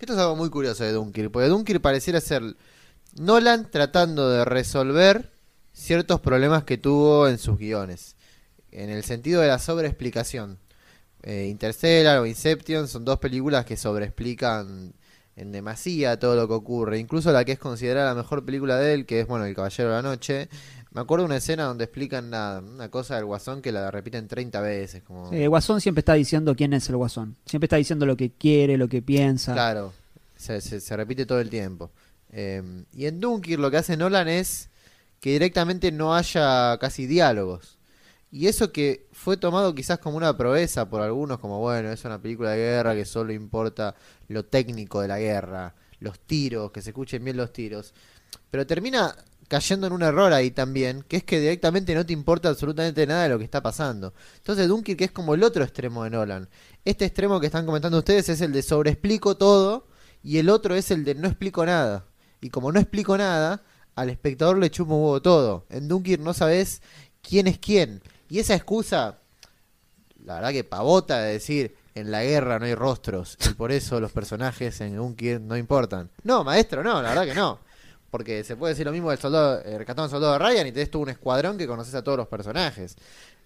Esto 0.00 0.14
es 0.14 0.18
algo 0.18 0.34
muy 0.34 0.48
curioso 0.48 0.82
de 0.82 0.92
Dunkirk, 0.92 1.30
porque 1.30 1.48
Dunkirk 1.48 1.82
pareciera 1.82 2.18
ser 2.22 2.56
Nolan 3.18 3.70
tratando 3.70 4.30
de 4.30 4.44
resolver 4.44 5.30
ciertos 5.72 6.20
problemas 6.20 6.64
que 6.64 6.78
tuvo 6.78 7.28
en 7.28 7.38
sus 7.38 7.58
guiones, 7.58 8.16
en 8.70 8.90
el 8.90 9.04
sentido 9.04 9.40
de 9.40 9.48
la 9.48 9.58
sobreexplicación. 9.58 10.58
Eh, 11.22 11.48
Interstellar 11.50 12.18
o 12.18 12.26
Inception 12.26 12.88
son 12.88 13.04
dos 13.04 13.18
películas 13.18 13.64
que 13.64 13.76
sobreexplican 13.76 14.94
en 15.36 15.52
demasía 15.52 16.18
todo 16.18 16.36
lo 16.36 16.48
que 16.48 16.54
ocurre, 16.54 16.98
incluso 16.98 17.32
la 17.32 17.44
que 17.44 17.52
es 17.52 17.58
considerada 17.58 18.10
la 18.10 18.14
mejor 18.14 18.44
película 18.44 18.76
de 18.76 18.94
él, 18.94 19.06
que 19.06 19.20
es 19.20 19.26
bueno 19.26 19.44
El 19.44 19.54
Caballero 19.54 19.90
de 19.90 19.94
la 19.94 20.02
Noche. 20.02 20.48
Me 20.90 21.00
acuerdo 21.00 21.22
de 21.22 21.26
una 21.26 21.36
escena 21.36 21.64
donde 21.64 21.84
explican 21.84 22.26
una, 22.26 22.88
cosa 22.90 23.16
del 23.16 23.24
Guasón 23.24 23.62
que 23.62 23.72
la 23.72 23.90
repiten 23.90 24.28
30 24.28 24.60
veces. 24.60 25.02
Como... 25.02 25.30
el 25.32 25.48
Guasón 25.48 25.80
siempre 25.80 26.00
está 26.00 26.14
diciendo 26.14 26.54
quién 26.54 26.74
es 26.74 26.88
el 26.88 26.96
Guasón, 26.96 27.36
siempre 27.46 27.66
está 27.66 27.76
diciendo 27.76 28.04
lo 28.04 28.16
que 28.16 28.32
quiere, 28.32 28.76
lo 28.76 28.88
que 28.88 29.00
piensa. 29.00 29.52
Claro, 29.52 29.92
se 30.36 30.96
repite 30.96 31.24
todo 31.24 31.40
el 31.40 31.48
tiempo. 31.48 31.90
Em, 32.32 32.86
y 32.94 33.06
en 33.06 33.20
Dunkirk 33.20 33.60
lo 33.60 33.70
que 33.70 33.76
hace 33.76 33.96
Nolan 33.96 34.28
es 34.28 34.70
que 35.20 35.30
directamente 35.30 35.92
no 35.92 36.14
haya 36.14 36.76
casi 36.78 37.06
diálogos. 37.06 37.78
Y 38.32 38.46
eso 38.46 38.72
que 38.72 39.06
fue 39.12 39.36
tomado 39.36 39.74
quizás 39.74 39.98
como 39.98 40.16
una 40.16 40.36
proeza 40.36 40.88
por 40.88 41.02
algunos, 41.02 41.38
como 41.38 41.60
bueno, 41.60 41.92
es 41.92 42.04
una 42.06 42.20
película 42.20 42.52
de 42.52 42.56
guerra 42.56 42.94
que 42.94 43.04
solo 43.04 43.32
importa 43.32 43.94
lo 44.28 44.46
técnico 44.46 45.02
de 45.02 45.08
la 45.08 45.18
guerra, 45.18 45.74
los 46.00 46.18
tiros, 46.18 46.72
que 46.72 46.80
se 46.80 46.90
escuchen 46.90 47.22
bien 47.22 47.36
los 47.36 47.52
tiros. 47.52 47.92
Pero 48.50 48.66
termina 48.66 49.14
cayendo 49.48 49.86
en 49.86 49.92
un 49.92 50.02
error 50.02 50.32
ahí 50.32 50.50
también, 50.50 51.04
que 51.06 51.18
es 51.18 51.24
que 51.24 51.38
directamente 51.38 51.94
no 51.94 52.06
te 52.06 52.14
importa 52.14 52.48
absolutamente 52.48 53.06
nada 53.06 53.24
de 53.24 53.28
lo 53.28 53.38
que 53.38 53.44
está 53.44 53.62
pasando. 53.62 54.14
Entonces 54.38 54.66
Dunkirk 54.66 55.02
es 55.02 55.10
como 55.10 55.34
el 55.34 55.44
otro 55.44 55.62
extremo 55.62 56.04
de 56.04 56.10
Nolan. 56.10 56.48
Este 56.86 57.04
extremo 57.04 57.38
que 57.38 57.46
están 57.46 57.66
comentando 57.66 57.98
ustedes 57.98 58.30
es 58.30 58.40
el 58.40 58.52
de 58.52 58.62
sobreexplico 58.62 59.36
todo 59.36 59.88
y 60.22 60.38
el 60.38 60.48
otro 60.48 60.74
es 60.74 60.90
el 60.90 61.04
de 61.04 61.14
no 61.14 61.28
explico 61.28 61.66
nada. 61.66 62.06
Y 62.42 62.50
como 62.50 62.70
no 62.72 62.80
explico 62.80 63.16
nada, 63.16 63.62
al 63.94 64.10
espectador 64.10 64.58
le 64.58 64.70
chupa 64.70 64.92
un 64.92 65.02
huevo 65.02 65.22
todo. 65.22 65.64
En 65.70 65.88
Dunkirk 65.88 66.20
no 66.20 66.34
sabes 66.34 66.82
quién 67.22 67.46
es 67.46 67.58
quién. 67.58 68.02
Y 68.28 68.40
esa 68.40 68.54
excusa, 68.54 69.18
la 70.24 70.34
verdad 70.34 70.50
que 70.50 70.64
pavota 70.64 71.20
de 71.20 71.32
decir, 71.34 71.76
en 71.94 72.10
la 72.10 72.24
guerra 72.24 72.58
no 72.58 72.64
hay 72.64 72.74
rostros 72.74 73.36
y 73.48 73.54
por 73.54 73.70
eso 73.70 74.00
los 74.00 74.12
personajes 74.12 74.80
en 74.80 74.96
Dunkirk 74.96 75.40
no 75.40 75.56
importan. 75.56 76.10
No, 76.24 76.42
maestro, 76.42 76.82
no, 76.82 77.00
la 77.00 77.10
verdad 77.10 77.26
que 77.26 77.34
no. 77.34 77.58
Porque 78.10 78.44
se 78.44 78.56
puede 78.56 78.74
decir 78.74 78.84
lo 78.84 78.92
mismo 78.92 79.10
del 79.10 79.18
soldado, 79.18 79.62
eh, 79.64 79.78
rescatado 79.78 80.08
soldado 80.08 80.32
de 80.34 80.38
Ryan 80.38 80.66
y 80.66 80.72
tenés 80.72 80.90
tú 80.90 81.00
un 81.00 81.08
escuadrón 81.10 81.56
que 81.56 81.66
conoces 81.66 81.94
a 81.94 82.02
todos 82.02 82.18
los 82.18 82.28
personajes. 82.28 82.96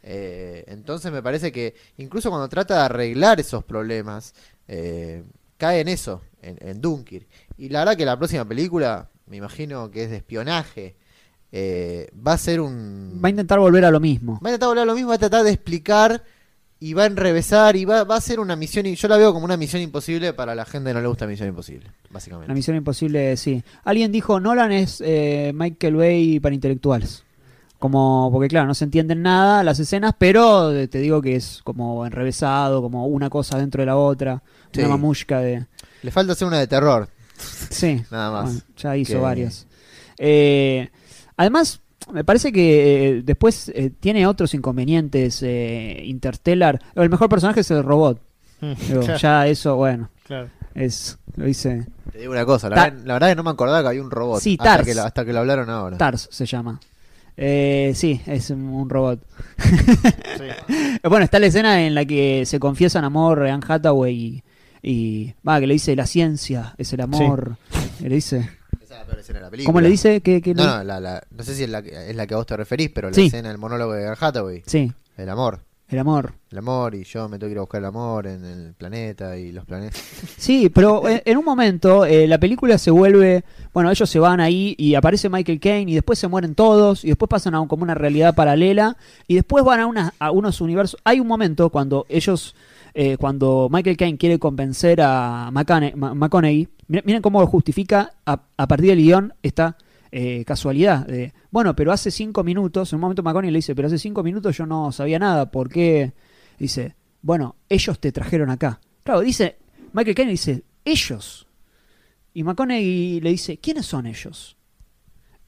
Eh, 0.02 0.64
entonces 0.68 1.12
me 1.12 1.22
parece 1.22 1.52
que 1.52 1.74
incluso 1.98 2.30
cuando 2.30 2.48
trata 2.48 2.76
de 2.76 2.80
arreglar 2.80 3.40
esos 3.40 3.62
problemas, 3.64 4.34
eh, 4.68 5.22
cae 5.56 5.80
en 5.80 5.88
eso, 5.88 6.22
en, 6.42 6.58
en 6.60 6.80
Dunkirk. 6.80 7.26
Y 7.58 7.68
la 7.68 7.80
verdad 7.80 7.96
que 7.96 8.04
la 8.04 8.16
próxima 8.16 8.44
película, 8.44 9.10
me 9.26 9.36
imagino 9.36 9.90
que 9.90 10.04
es 10.04 10.10
de 10.10 10.16
espionaje, 10.16 10.96
eh, 11.52 12.10
va 12.26 12.32
a 12.34 12.38
ser 12.38 12.60
un... 12.60 13.20
Va 13.22 13.28
a 13.28 13.30
intentar 13.30 13.58
volver 13.58 13.84
a 13.84 13.90
lo 13.90 14.00
mismo. 14.00 14.34
Va 14.44 14.48
a 14.48 14.52
intentar 14.52 14.68
volver 14.68 14.82
a 14.82 14.86
lo 14.86 14.94
mismo, 14.94 15.08
va 15.10 15.14
a 15.14 15.18
tratar 15.18 15.44
de 15.44 15.52
explicar 15.52 16.22
y 16.78 16.92
va 16.92 17.04
a 17.04 17.06
enrevesar 17.06 17.76
y 17.76 17.84
va, 17.84 18.04
va 18.04 18.16
a 18.16 18.20
ser 18.20 18.40
una 18.40 18.56
misión, 18.56 18.84
y 18.84 18.94
yo 18.94 19.08
la 19.08 19.16
veo 19.16 19.32
como 19.32 19.44
una 19.44 19.56
misión 19.56 19.80
imposible 19.80 20.34
para 20.34 20.54
la 20.54 20.66
gente 20.66 20.90
que 20.90 20.94
no 20.94 21.00
le 21.00 21.08
gusta 21.08 21.26
Misión 21.26 21.48
Imposible, 21.48 21.90
básicamente. 22.10 22.48
La 22.48 22.54
misión 22.54 22.76
imposible, 22.76 23.36
sí. 23.36 23.62
Alguien 23.84 24.12
dijo, 24.12 24.38
Nolan 24.40 24.72
es 24.72 25.02
eh, 25.04 25.52
Michael 25.54 25.96
Bay 25.96 26.40
para 26.40 26.54
intelectuales. 26.54 27.24
Como, 27.86 28.30
porque 28.32 28.48
claro, 28.48 28.66
no 28.66 28.74
se 28.74 28.84
entienden 28.84 29.22
nada 29.22 29.62
las 29.62 29.78
escenas, 29.78 30.12
pero 30.18 30.72
eh, 30.72 30.88
te 30.88 30.98
digo 30.98 31.22
que 31.22 31.36
es 31.36 31.60
como 31.62 32.04
enrevesado, 32.04 32.82
como 32.82 33.06
una 33.06 33.30
cosa 33.30 33.58
dentro 33.58 33.80
de 33.82 33.86
la 33.86 33.96
otra, 33.96 34.42
Sí. 34.72 34.80
una 34.80 34.88
mamushka 34.90 35.38
de... 35.40 35.66
Le 36.02 36.10
falta 36.10 36.32
hacer 36.32 36.48
una 36.48 36.58
de 36.58 36.66
terror, 36.66 37.08
Sí, 37.70 38.02
nada 38.10 38.30
más. 38.32 38.44
bueno, 38.44 38.60
ya 38.76 38.96
hizo 38.96 39.12
Que- 39.14 39.18
varias. 39.18 39.66
Eh, 40.18 40.88
además, 41.36 41.80
me 42.12 42.24
parece 42.24 42.50
que 42.52 43.08
eh, 43.18 43.22
después 43.22 43.68
eh, 43.74 43.90
tiene 44.00 44.26
otros 44.26 44.52
inconvenientes. 44.54 45.42
Eh, 45.42 46.02
Interstellar, 46.04 46.80
el 46.94 47.10
mejor 47.10 47.28
personaje 47.28 47.60
es 47.60 47.70
el 47.70 47.82
robot. 47.84 48.20
Digo, 48.60 49.00
Claro, 49.02 49.16
Ya 49.18 49.46
eso, 49.46 49.76
bueno, 49.76 50.08
claro. 50.24 50.48
es 50.74 51.18
lo 51.36 51.44
dice 51.44 51.86
Te 52.10 52.20
digo 52.20 52.32
una 52.32 52.46
cosa, 52.46 52.70
la, 52.70 52.76
Ta- 52.76 52.84
verdad, 52.86 53.04
la 53.04 53.12
verdad 53.14 53.28
que 53.28 53.34
no 53.36 53.42
me 53.42 53.50
acordaba 53.50 53.82
que 53.82 53.88
había 53.88 54.02
un 54.02 54.10
robot. 54.10 54.40
Sí, 54.40 54.56
hasta, 54.58 54.76
Tars. 54.78 54.84
que 54.94 54.98
hasta 54.98 55.24
que 55.26 55.32
lo 55.34 55.40
hablaron 55.40 55.68
ahora. 55.68 55.98
Tars 55.98 56.28
se 56.32 56.46
llama. 56.46 56.80
Eh, 57.36 57.92
sí, 57.94 58.20
es 58.26 58.50
un, 58.50 58.88
robot. 58.88 59.20
Sí. 59.58 60.72
Bueno, 61.08 61.24
está 61.24 61.38
la 61.38 61.46
escena 61.46 61.86
en 61.86 61.94
la 61.94 62.04
que 62.04 62.44
se 62.46 62.58
confiesan 62.58 63.04
amor 63.04 63.46
Anne 63.46 63.62
Hathaway 63.66 64.14
y, 64.14 64.42
y 64.82 65.34
va 65.46 65.60
que 65.60 65.66
le 65.66 65.74
dice 65.74 65.94
la 65.94 66.06
ciencia 66.06 66.74
es 66.78 66.92
el 66.92 67.00
amor. 67.02 67.56
Le 68.00 68.08
dice, 68.14 68.48
Esa 68.82 68.82
es 68.82 68.90
la 69.00 69.04
peor 69.04 69.18
escena 69.20 69.38
de 69.38 69.44
la 69.44 69.50
película. 69.50 69.68
¿cómo 69.72 69.80
le 69.80 69.88
dice? 69.88 70.20
¿Qué, 70.22 70.40
qué 70.42 70.54
le- 70.54 70.62
No, 70.62 70.78
no, 70.78 70.84
la, 70.84 70.98
la- 71.00 71.22
no 71.30 71.42
sé 71.44 71.54
si 71.54 71.62
es 71.64 71.70
la, 71.70 71.82
que- 71.82 72.10
es 72.10 72.16
la 72.16 72.26
que 72.26 72.34
a 72.34 72.38
vos 72.38 72.46
te 72.46 72.56
referís, 72.56 72.90
pero 72.90 73.08
la 73.08 73.14
Sí. 73.14 73.26
escena 73.26 73.48
del 73.50 73.58
monólogo 73.58 73.92
de 73.92 74.06
Anne 74.06 74.16
Hathaway. 74.18 74.62
Sí, 74.66 74.92
El 75.16 75.28
amor. 75.28 75.60
El 75.88 75.98
amor. 76.00 76.32
El 76.50 76.58
amor 76.58 76.94
y 76.94 77.04
yo 77.04 77.28
me 77.28 77.38
tengo 77.38 77.48
que 77.48 77.52
ir 77.52 77.58
a 77.58 77.62
buscar 77.62 77.80
el 77.80 77.84
amor 77.86 78.26
en 78.26 78.44
el 78.44 78.74
planeta 78.74 79.36
y 79.36 79.52
los 79.52 79.64
planetas. 79.64 80.02
Sí, 80.36 80.68
pero 80.68 81.08
en, 81.08 81.22
en 81.24 81.36
un 81.38 81.44
momento 81.44 82.04
eh, 82.04 82.26
la 82.26 82.38
película 82.38 82.76
se 82.78 82.90
vuelve, 82.90 83.44
bueno, 83.72 83.90
ellos 83.90 84.08
se 84.08 84.18
van 84.18 84.40
ahí 84.40 84.74
y 84.78 84.94
aparece 84.94 85.28
Michael 85.28 85.60
Caine 85.60 85.90
y 85.90 85.94
después 85.94 86.18
se 86.18 86.28
mueren 86.28 86.54
todos 86.54 87.04
y 87.04 87.08
después 87.08 87.28
pasan 87.28 87.54
a 87.54 87.60
un- 87.60 87.68
como 87.68 87.82
una 87.84 87.94
realidad 87.94 88.34
paralela 88.34 88.96
y 89.28 89.34
después 89.36 89.64
van 89.64 89.80
a, 89.80 89.86
una- 89.86 90.14
a 90.18 90.30
unos 90.30 90.60
universos. 90.60 90.98
Hay 91.04 91.20
un 91.20 91.26
momento 91.26 91.70
cuando 91.70 92.04
ellos, 92.08 92.54
eh, 92.94 93.16
cuando 93.16 93.68
Michael 93.70 93.96
Caine 93.96 94.18
quiere 94.18 94.38
convencer 94.38 95.00
a 95.02 95.50
McConaughey, 95.52 96.68
miren, 96.88 97.04
miren 97.06 97.22
cómo 97.22 97.40
lo 97.40 97.46
justifica 97.46 98.12
a, 98.24 98.40
a 98.56 98.66
partir 98.68 98.90
del 98.90 98.98
guion 98.98 99.34
esta 99.42 99.76
eh, 100.10 100.44
casualidad. 100.44 101.06
De, 101.06 101.32
bueno, 101.50 101.74
pero 101.76 101.92
hace 101.92 102.10
cinco 102.10 102.42
minutos, 102.44 102.92
en 102.92 102.96
un 102.96 103.00
momento 103.02 103.22
McConaughey 103.22 103.50
le 103.52 103.58
dice, 103.58 103.74
pero 103.74 103.88
hace 103.88 103.98
cinco 103.98 104.22
minutos 104.22 104.56
yo 104.56 104.66
no 104.66 104.92
sabía 104.92 105.18
nada, 105.18 105.50
¿por 105.50 105.68
qué? 105.68 106.12
Dice, 106.58 106.94
bueno, 107.22 107.56
ellos 107.68 107.98
te 108.00 108.12
trajeron 108.12 108.50
acá. 108.50 108.80
Claro, 109.02 109.20
dice, 109.20 109.56
Michael 109.92 110.14
Caine 110.14 110.30
dice, 110.32 110.64
ellos. 110.84 111.46
Y 112.34 112.42
McConaughey 112.44 113.20
le 113.20 113.30
dice, 113.30 113.58
¿quiénes 113.58 113.86
son 113.86 114.06
ellos? 114.06 114.56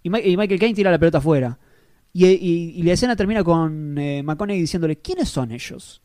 Y, 0.02 0.10
Michael 0.10 0.58
Caine 0.58 0.74
tira 0.74 0.90
la 0.90 0.98
pelota 0.98 1.18
afuera. 1.18 1.58
Y, 2.12 2.26
y- 2.26 2.72
y 2.76 2.82
la 2.82 2.92
escena 2.94 3.14
termina 3.16 3.44
con 3.44 3.96
eh, 3.98 4.22
McConaughey 4.22 4.60
diciéndole, 4.60 4.96
¿quiénes 4.96 5.28
son 5.28 5.52
ellos? 5.52 6.00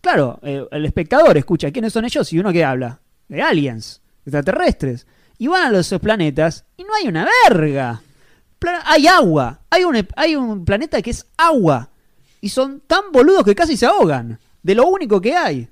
Claro, 0.00 0.38
eh, 0.42 0.66
el 0.70 0.84
espectador 0.86 1.36
escucha, 1.36 1.70
¿quiénes 1.70 1.92
son 1.92 2.04
ellos? 2.04 2.32
Y 2.32 2.38
uno 2.38 2.52
que 2.52 2.64
habla, 2.64 3.00
de 3.28 3.42
aliens, 3.42 4.02
extraterrestres. 4.24 5.06
Y 5.38 5.46
van 5.48 5.66
a 5.66 5.70
los 5.70 5.88
planetas 6.00 6.64
y 6.76 6.84
no 6.84 6.94
hay 6.94 7.08
una 7.08 7.26
verga. 7.48 8.02
Hay 8.86 9.06
agua, 9.06 9.60
hay 9.68 9.84
un, 9.84 10.06
hay 10.16 10.36
un 10.36 10.64
planeta 10.64 11.02
que 11.02 11.10
es 11.10 11.26
agua. 11.36 11.90
Y 12.40 12.48
son 12.48 12.82
tan 12.86 13.04
boludos 13.12 13.44
que 13.44 13.54
casi 13.54 13.76
se 13.76 13.86
ahogan. 13.86 14.38
De 14.62 14.74
lo 14.74 14.86
único 14.86 15.20
que 15.20 15.34
hay. 15.36 15.68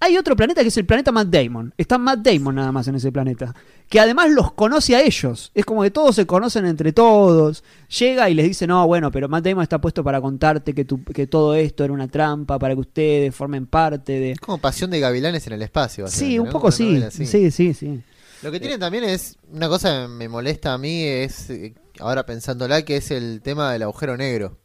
Hay 0.00 0.16
otro 0.16 0.36
planeta 0.36 0.62
que 0.62 0.68
es 0.68 0.76
el 0.76 0.86
planeta 0.86 1.10
Matt 1.10 1.26
Damon. 1.26 1.74
Está 1.76 1.98
Matt 1.98 2.20
Damon 2.20 2.54
nada 2.54 2.70
más 2.70 2.86
en 2.86 2.94
ese 2.94 3.10
planeta. 3.10 3.52
Que 3.88 3.98
además 3.98 4.30
los 4.30 4.52
conoce 4.52 4.94
a 4.94 5.00
ellos. 5.02 5.50
Es 5.56 5.64
como 5.64 5.82
que 5.82 5.90
todos 5.90 6.14
se 6.14 6.24
conocen 6.24 6.66
entre 6.66 6.92
todos. 6.92 7.64
Llega 7.98 8.30
y 8.30 8.34
les 8.34 8.46
dice, 8.46 8.68
no, 8.68 8.86
bueno, 8.86 9.10
pero 9.10 9.28
Matt 9.28 9.44
Damon 9.46 9.64
está 9.64 9.80
puesto 9.80 10.04
para 10.04 10.20
contarte 10.20 10.72
que, 10.72 10.84
tu- 10.84 11.02
que 11.02 11.26
todo 11.26 11.56
esto 11.56 11.82
era 11.82 11.92
una 11.92 12.06
trampa 12.06 12.60
para 12.60 12.74
que 12.74 12.80
ustedes 12.80 13.34
formen 13.34 13.66
parte 13.66 14.12
de... 14.20 14.30
Es 14.32 14.40
como 14.40 14.58
pasión 14.58 14.88
de 14.92 15.00
gavilanes 15.00 15.44
en 15.48 15.54
el 15.54 15.62
espacio. 15.62 16.06
Sí, 16.06 16.38
un 16.38 16.48
poco 16.50 16.70
sí. 16.70 17.02
Sí, 17.10 17.50
sí, 17.50 17.74
sí. 17.74 18.00
Lo 18.42 18.50
que 18.52 18.60
tiene 18.60 18.78
también 18.78 19.04
es, 19.04 19.36
una 19.50 19.68
cosa 19.68 20.02
que 20.02 20.08
me 20.08 20.28
molesta 20.28 20.74
a 20.74 20.78
mí 20.78 21.02
es, 21.04 21.50
eh, 21.50 21.74
ahora 21.98 22.24
pensándola, 22.26 22.82
que 22.82 22.96
es 22.96 23.10
el 23.10 23.40
tema 23.42 23.72
del 23.72 23.82
agujero 23.82 24.16
negro. 24.16 24.58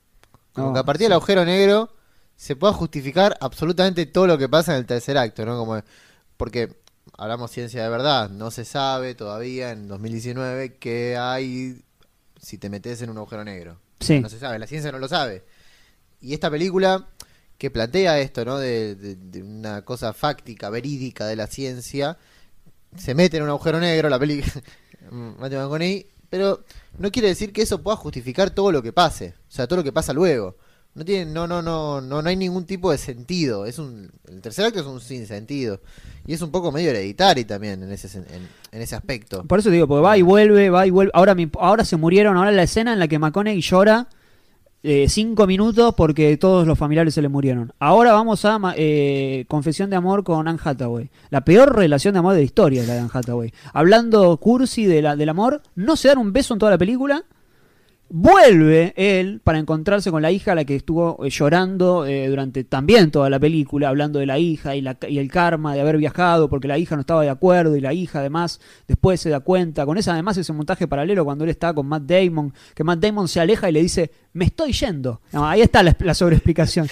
Como 0.54 0.68
No, 0.68 0.74
que 0.74 0.80
a 0.80 0.84
partir 0.84 1.06
del 1.06 1.14
agujero 1.14 1.44
negro 1.46 1.92
se 2.36 2.56
pueda 2.56 2.74
justificar 2.74 3.36
absolutamente 3.42 4.06
todo 4.06 4.28
lo 4.28 4.38
que 4.38 4.48
pasa 4.50 4.74
en 4.74 4.80
el 4.80 4.86
tercer 4.86 5.18
acto, 5.18 5.46
¿no? 5.46 5.58
Como, 5.58 5.82
porque 6.38 6.76
hablamos 7.18 7.52
ciencia 7.52 7.84
de 7.84 7.90
verdad, 7.90 8.30
no 8.30 8.52
se 8.52 8.66
sabe 8.66 9.16
todavía 9.16 9.72
en 9.72 9.88
2019 9.88 10.76
qué 10.78 11.18
hay 11.18 11.82
si 12.40 12.58
te 12.58 12.70
metes 12.70 13.02
en 13.02 13.10
un 13.10 13.18
agujero 13.18 13.44
negro. 13.44 13.80
Sí. 14.00 14.20
No 14.20 14.30
se 14.30 14.38
sabe, 14.40 14.60
la 14.60 14.68
ciencia 14.68 14.92
no 14.92 15.00
lo 15.00 15.08
sabe. 15.08 15.44
Y 16.22 16.34
esta 16.34 16.52
película 16.52 17.08
que 17.58 17.72
plantea 17.72 18.20
esto, 18.20 18.44
¿no? 18.46 18.58
De, 18.58 18.96
de- 18.96 19.16
de 19.16 19.42
una 19.42 19.84
cosa 19.84 20.14
fáctica, 20.14 20.70
verídica 20.70 21.26
de 21.26 21.36
la 21.38 21.48
ciencia, 21.48 22.18
se 22.98 23.14
mete 23.16 23.38
en 23.38 23.44
un 23.44 23.50
agujero 23.50 23.80
negro 23.80 24.10
la 24.10 24.20
película, 24.20 24.52
Matthew 25.12 25.60
McConaughey, 25.60 26.08
pero 26.30 26.64
no 26.98 27.12
quiere 27.12 27.28
decir 27.30 27.52
que 27.54 27.62
eso 27.62 27.82
pueda 27.82 27.98
justificar 27.98 28.50
todo 28.52 28.72
lo 28.72 28.82
que 28.82 28.92
pase, 28.94 29.34
o 29.48 29.52
sea, 29.52 29.68
todo 29.68 29.78
lo 29.78 29.84
que 29.84 29.92
pasa 29.92 30.14
luego. 30.14 30.58
No 30.96 31.04
tiene, 31.04 31.32
no, 31.32 31.48
no, 31.48 31.64
no, 31.64 32.02
no, 32.02 32.22
no 32.22 32.30
hay 32.30 32.36
ningún 32.36 32.66
tipo 32.68 32.92
de 32.92 33.00
sentido. 33.00 33.66
Es 33.66 33.80
un, 33.80 34.12
el 34.28 34.42
tercer 34.42 34.66
acto 34.66 34.80
es 34.80 34.86
un 34.86 35.02
sinsentido. 35.02 35.82
Y 36.28 36.34
es 36.34 36.42
un 36.44 36.52
poco 36.52 36.72
medio 36.72 36.92
hereditario 36.92 37.48
también 37.48 37.82
en 37.82 37.92
ese, 37.92 38.16
en, 38.16 38.48
en 38.72 38.82
ese 38.82 38.96
aspecto. 38.96 39.44
Por 39.44 39.58
eso 39.58 39.70
te 39.70 39.74
digo, 39.74 39.88
porque 39.88 40.04
va 40.04 40.18
y 40.20 40.22
vuelve, 40.22 40.70
va 40.70 40.86
y 40.86 40.92
vuelve. 40.92 41.10
Ahora, 41.16 41.34
me- 41.34 41.50
ahora 41.60 41.84
se 41.84 41.98
murieron, 41.98 42.38
ahora 42.38 42.52
la 42.52 42.62
escena 42.62 42.94
en 42.94 43.00
la 43.00 43.08
que 43.08 43.18
McConaughey 43.18 43.60
llora 43.60 44.08
eh, 44.84 45.08
cinco 45.08 45.48
minutos 45.48 45.96
porque 45.96 46.36
todos 46.38 46.68
los 46.68 46.78
familiares 46.78 47.14
se 47.14 47.22
le 47.22 47.30
murieron. 47.30 47.72
Ahora 47.80 48.12
vamos 48.12 48.44
a 48.44 48.60
eh, 48.76 49.46
Confesión 49.48 49.90
de 49.90 49.96
Amor 49.96 50.26
con 50.26 50.48
Anne 50.48 50.60
Hathaway. 50.62 51.10
La 51.30 51.46
peor 51.46 51.76
relación 51.76 52.14
de 52.14 52.20
amor 52.20 52.34
de 52.34 52.40
la 52.40 52.46
historia 52.46 52.82
es 52.82 52.88
la 52.88 52.96
de 52.96 53.00
Anne 53.00 53.10
Hathaway. 53.14 53.54
Hablando 53.74 54.36
cursi 54.38 54.86
de 54.86 55.02
la, 55.02 55.16
del 55.16 55.30
amor, 55.30 55.62
no 55.76 55.96
se 55.96 56.10
dan 56.10 56.18
un 56.18 56.34
beso 56.34 56.54
en 56.54 56.60
toda 56.60 56.72
la 56.72 56.78
película. 56.78 57.24
Vuelve 58.10 58.94
él 58.96 59.42
para 59.44 59.58
encontrarse 59.58 60.12
con 60.12 60.22
la 60.22 60.32
hija, 60.32 60.52
a 60.52 60.56
la 60.56 60.66
que 60.66 60.76
estuvo 60.76 61.26
eh, 61.26 61.32
llorando 61.32 62.06
eh, 62.06 62.28
durante 62.28 62.64
también 62.64 63.10
toda 63.10 63.28
la 63.30 63.40
película, 63.40 63.90
hablando 63.90 64.20
de 64.20 64.28
la 64.28 64.38
hija 64.38 64.76
y, 64.76 64.82
la- 64.82 64.98
y 65.10 65.18
el 65.18 65.32
karma 65.32 65.74
de 65.74 65.82
haber 65.82 65.98
viajado 65.98 66.48
porque 66.48 66.68
la 66.68 66.78
hija 66.78 66.96
no 66.96 67.02
estaba 67.02 67.24
de 67.24 67.30
acuerdo 67.32 67.76
y 67.76 67.82
la 67.82 67.92
hija 67.94 68.20
además 68.20 68.60
después 68.88 69.20
se 69.20 69.32
da 69.32 69.40
cuenta. 69.40 69.86
Con 69.88 69.98
esa 69.98 70.14
además 70.14 70.38
ese 70.38 70.54
montaje 70.54 70.88
paralelo 70.88 71.26
cuando 71.26 71.44
él 71.44 71.50
está 71.50 71.74
con 71.74 71.88
Matt 71.88 72.04
Damon, 72.04 72.54
que 72.76 72.84
Matt 72.84 73.00
Damon 73.00 73.28
se 73.28 73.40
aleja 73.40 73.68
y 73.70 73.74
le 73.74 73.82
dice, 73.82 74.12
me 74.34 74.46
estoy 74.46 74.74
yendo. 74.74 75.22
No, 75.32 75.48
ahí 75.48 75.62
está 75.62 75.82
la, 75.82 76.14
sobreexplicación. 76.14 76.88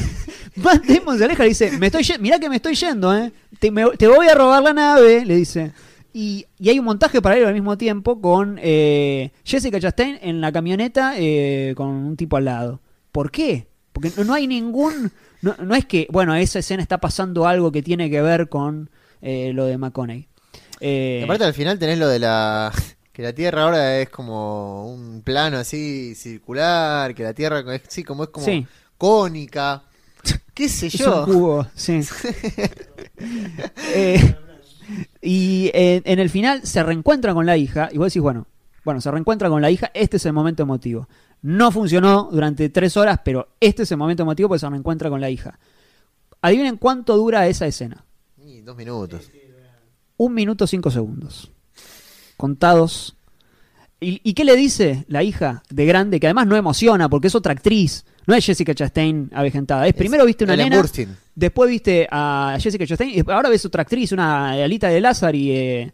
Matt 0.56 0.84
Damon 0.84 1.16
se 1.18 1.24
aleja 1.26 1.44
y 1.44 1.46
le 1.46 1.48
dice, 1.50 1.78
me 1.78 1.86
estoy 1.86 2.04
mirá 2.18 2.40
que 2.40 2.48
me 2.48 2.56
estoy 2.56 2.74
yendo, 2.74 3.16
¿eh? 3.16 3.30
Te 3.60 3.70
voy 3.70 4.26
a 4.26 4.34
robar 4.34 4.62
la 4.64 4.72
nave, 4.72 5.24
le 5.24 5.36
dice. 5.36 5.72
Y, 6.18 6.46
y 6.58 6.70
hay 6.70 6.78
un 6.78 6.86
montaje 6.86 7.20
paralelo 7.20 7.48
al 7.48 7.52
mismo 7.52 7.76
tiempo 7.76 8.22
con 8.22 8.58
eh, 8.62 9.32
Jessica 9.44 9.78
Chastain 9.78 10.18
en 10.22 10.40
la 10.40 10.50
camioneta 10.50 11.12
eh, 11.18 11.74
con 11.76 11.88
un 11.88 12.16
tipo 12.16 12.38
al 12.38 12.46
lado. 12.46 12.80
¿Por 13.12 13.30
qué? 13.30 13.66
Porque 13.92 14.10
no, 14.16 14.24
no 14.24 14.32
hay 14.32 14.46
ningún... 14.46 15.12
No, 15.42 15.54
no 15.62 15.74
es 15.74 15.84
que, 15.84 16.06
bueno, 16.10 16.34
esa 16.34 16.60
escena 16.60 16.82
está 16.82 16.96
pasando 16.98 17.46
algo 17.46 17.70
que 17.70 17.82
tiene 17.82 18.08
que 18.08 18.22
ver 18.22 18.48
con 18.48 18.88
eh, 19.20 19.52
lo 19.52 19.66
de 19.66 19.76
McConaughey. 19.76 20.26
Eh, 20.80 21.18
Y 21.20 21.24
aparte 21.24 21.44
al 21.44 21.52
final 21.52 21.78
tenés 21.78 21.98
lo 21.98 22.08
de 22.08 22.18
la... 22.18 22.72
Que 23.12 23.20
la 23.22 23.34
Tierra 23.34 23.64
ahora 23.64 23.98
es 24.00 24.08
como 24.08 24.90
un 24.90 25.20
plano 25.20 25.58
así 25.58 26.14
circular, 26.14 27.14
que 27.14 27.24
la 27.24 27.34
Tierra 27.34 27.62
es 27.74 27.82
sí, 27.88 28.04
como 28.04 28.24
es 28.24 28.30
como 28.30 28.46
Sí. 28.46 28.66
cónica. 28.96 29.82
¿Qué 30.54 30.70
sé 30.70 30.86
es 30.86 30.94
yo? 30.94 31.24
un 31.26 31.32
cubo, 31.32 31.66
sí. 31.74 32.00
Eh, 33.94 34.35
en 36.04 36.18
el 36.18 36.30
final 36.30 36.66
se 36.66 36.82
reencuentra 36.82 37.34
con 37.34 37.46
la 37.46 37.56
hija 37.56 37.88
y 37.92 37.98
vos 37.98 38.08
decís, 38.08 38.22
bueno, 38.22 38.46
bueno, 38.84 39.00
se 39.00 39.10
reencuentra 39.10 39.48
con 39.48 39.60
la 39.60 39.70
hija, 39.70 39.90
este 39.94 40.16
es 40.16 40.26
el 40.26 40.32
momento 40.32 40.62
emotivo. 40.62 41.08
No 41.42 41.70
funcionó 41.72 42.28
durante 42.30 42.68
tres 42.68 42.96
horas, 42.96 43.20
pero 43.24 43.48
este 43.60 43.82
es 43.82 43.90
el 43.90 43.98
momento 43.98 44.22
emotivo 44.22 44.48
porque 44.48 44.60
se 44.60 44.70
reencuentra 44.70 45.10
con 45.10 45.20
la 45.20 45.28
hija. 45.28 45.58
Adivinen 46.40 46.76
cuánto 46.76 47.16
dura 47.16 47.46
esa 47.48 47.66
escena. 47.66 48.04
Y 48.38 48.60
dos 48.60 48.76
minutos. 48.76 49.30
Un 50.16 50.34
minuto 50.34 50.66
cinco 50.66 50.90
segundos. 50.90 51.50
Contados. 52.36 53.16
¿Y, 54.00 54.20
y 54.22 54.34
qué 54.34 54.44
le 54.44 54.56
dice 54.56 55.04
la 55.08 55.22
hija 55.22 55.62
de 55.70 55.86
grande? 55.86 56.20
Que 56.20 56.26
además 56.26 56.46
no 56.46 56.56
emociona 56.56 57.08
porque 57.08 57.28
es 57.28 57.34
otra 57.34 57.52
actriz. 57.52 58.04
No 58.26 58.34
es 58.34 58.44
Jessica 58.44 58.74
Chastain 58.74 59.30
avejentada. 59.32 59.86
Es, 59.86 59.94
primero 59.94 60.26
viste 60.26 60.44
una 60.44 60.54
Ellen 60.54 60.70
nena, 60.70 60.76
Burstyn. 60.78 61.16
después 61.34 61.70
viste 61.70 62.08
a 62.10 62.58
Jessica 62.60 62.84
Chastain 62.86 63.10
y 63.10 63.30
ahora 63.30 63.48
ves 63.48 63.64
otra 63.64 63.82
actriz, 63.82 64.12
una 64.12 64.50
Alita 64.52 64.88
de 64.88 65.00
Lázaro 65.00 65.38
en, 65.38 65.92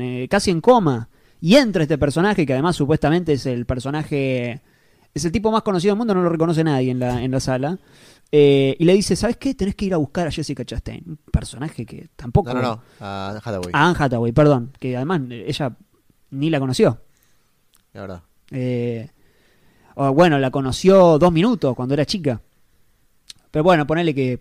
eh, 0.00 0.26
casi 0.28 0.50
en 0.50 0.60
coma. 0.60 1.08
Y 1.40 1.54
entra 1.54 1.82
este 1.84 1.96
personaje 1.96 2.44
que 2.44 2.52
además 2.52 2.76
supuestamente 2.76 3.32
es 3.34 3.46
el 3.46 3.66
personaje... 3.66 4.60
Es 5.12 5.24
el 5.24 5.32
tipo 5.32 5.50
más 5.50 5.62
conocido 5.62 5.92
del 5.92 5.98
mundo, 5.98 6.14
no 6.14 6.22
lo 6.22 6.28
reconoce 6.28 6.62
nadie 6.62 6.90
en 6.90 7.00
la, 7.00 7.22
en 7.22 7.30
la 7.32 7.40
sala. 7.40 7.78
Eh, 8.30 8.76
y 8.78 8.84
le 8.84 8.94
dice, 8.94 9.16
¿sabes 9.16 9.38
qué? 9.38 9.54
Tenés 9.54 9.74
que 9.74 9.86
ir 9.86 9.94
a 9.94 9.96
buscar 9.96 10.26
a 10.28 10.30
Jessica 10.30 10.64
Chastain. 10.64 11.02
Un 11.04 11.18
personaje 11.32 11.84
que 11.84 12.10
tampoco... 12.14 12.52
No, 12.52 12.60
no, 12.60 12.62
no. 12.62 12.82
A 13.00 13.40
Hathaway. 13.42 13.70
A 13.72 13.88
Anne 13.88 13.96
Hathaway, 13.98 14.32
perdón. 14.32 14.72
Que 14.78 14.96
además 14.96 15.22
eh, 15.30 15.46
ella 15.48 15.76
ni 16.30 16.50
la 16.50 16.60
conoció. 16.60 17.00
La 17.92 18.00
verdad. 18.02 18.22
Eh, 18.50 19.08
o, 19.94 20.12
bueno, 20.12 20.38
la 20.38 20.50
conoció 20.50 21.18
dos 21.18 21.32
minutos 21.32 21.74
cuando 21.74 21.94
era 21.94 22.04
chica. 22.06 22.40
Pero 23.50 23.64
bueno, 23.64 23.86
ponele 23.86 24.14
que, 24.14 24.40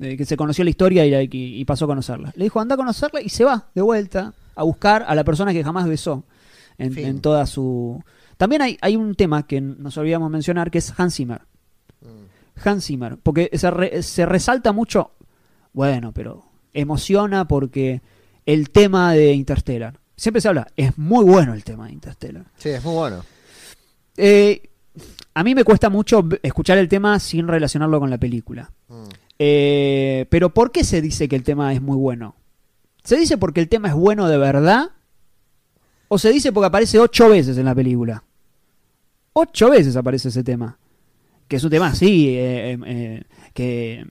eh, 0.00 0.16
que 0.16 0.24
se 0.24 0.36
conoció 0.36 0.64
la 0.64 0.70
historia 0.70 1.06
y, 1.06 1.10
la- 1.10 1.22
y- 1.22 1.28
y 1.32 1.64
pasó 1.64 1.84
a 1.84 1.88
conocerla. 1.88 2.32
Le 2.34 2.44
dijo, 2.44 2.58
anda 2.60 2.74
a 2.74 2.78
conocerla 2.78 3.20
y 3.20 3.28
se 3.28 3.44
va 3.44 3.68
de 3.74 3.82
vuelta 3.82 4.34
a 4.56 4.62
buscar 4.64 5.04
a 5.06 5.14
la 5.14 5.22
persona 5.22 5.52
que 5.52 5.62
jamás 5.62 5.86
besó 5.88 6.24
en, 6.76 6.92
Fin. 6.92 7.06
en 7.06 7.20
toda 7.20 7.46
su... 7.46 8.02
También 8.36 8.62
hay, 8.62 8.76
hay 8.80 8.96
un 8.96 9.14
tema 9.14 9.46
que 9.46 9.60
nos 9.60 9.96
olvidamos 9.96 10.30
mencionar 10.30 10.70
que 10.72 10.78
es 10.78 10.92
Hans 10.98 11.14
Zimmer. 11.14 11.42
Mm. 12.00 12.66
Hans 12.68 12.84
Zimmer, 12.86 13.16
porque 13.22 13.48
se, 13.52 13.70
re- 13.70 14.02
se 14.02 14.26
resalta 14.26 14.72
mucho, 14.72 15.12
bueno, 15.72 16.12
pero 16.12 16.44
emociona 16.72 17.46
porque 17.46 18.02
el 18.46 18.70
tema 18.70 19.12
de 19.12 19.32
Interstellar. 19.34 20.00
Siempre 20.18 20.40
se 20.40 20.48
habla, 20.48 20.66
es 20.76 20.98
muy 20.98 21.24
bueno 21.24 21.54
el 21.54 21.62
tema 21.62 21.86
de 21.86 21.92
Interstellar. 21.92 22.44
Sí, 22.56 22.70
es 22.70 22.84
muy 22.84 22.94
bueno. 22.94 23.24
Eh, 24.16 24.68
a 25.32 25.44
mí 25.44 25.54
me 25.54 25.62
cuesta 25.62 25.88
mucho 25.88 26.28
escuchar 26.42 26.76
el 26.76 26.88
tema 26.88 27.20
sin 27.20 27.46
relacionarlo 27.46 28.00
con 28.00 28.10
la 28.10 28.18
película. 28.18 28.72
Mm. 28.88 29.04
Eh, 29.38 30.26
pero 30.28 30.52
¿por 30.52 30.72
qué 30.72 30.82
se 30.82 31.00
dice 31.00 31.28
que 31.28 31.36
el 31.36 31.44
tema 31.44 31.72
es 31.72 31.80
muy 31.80 31.96
bueno? 31.96 32.34
¿Se 33.04 33.16
dice 33.16 33.38
porque 33.38 33.60
el 33.60 33.68
tema 33.68 33.86
es 33.86 33.94
bueno 33.94 34.26
de 34.26 34.38
verdad? 34.38 34.90
¿O 36.08 36.18
se 36.18 36.32
dice 36.32 36.52
porque 36.52 36.66
aparece 36.66 36.98
ocho 36.98 37.28
veces 37.28 37.56
en 37.56 37.66
la 37.66 37.74
película? 37.74 38.24
Ocho 39.34 39.70
veces 39.70 39.94
aparece 39.94 40.30
ese 40.30 40.42
tema. 40.42 40.78
Que 41.46 41.56
es 41.56 41.64
un 41.64 41.70
tema 41.70 41.86
así, 41.86 42.30
eh, 42.30 42.72
eh, 42.72 42.78
eh, 42.86 43.22
que, 43.54 44.04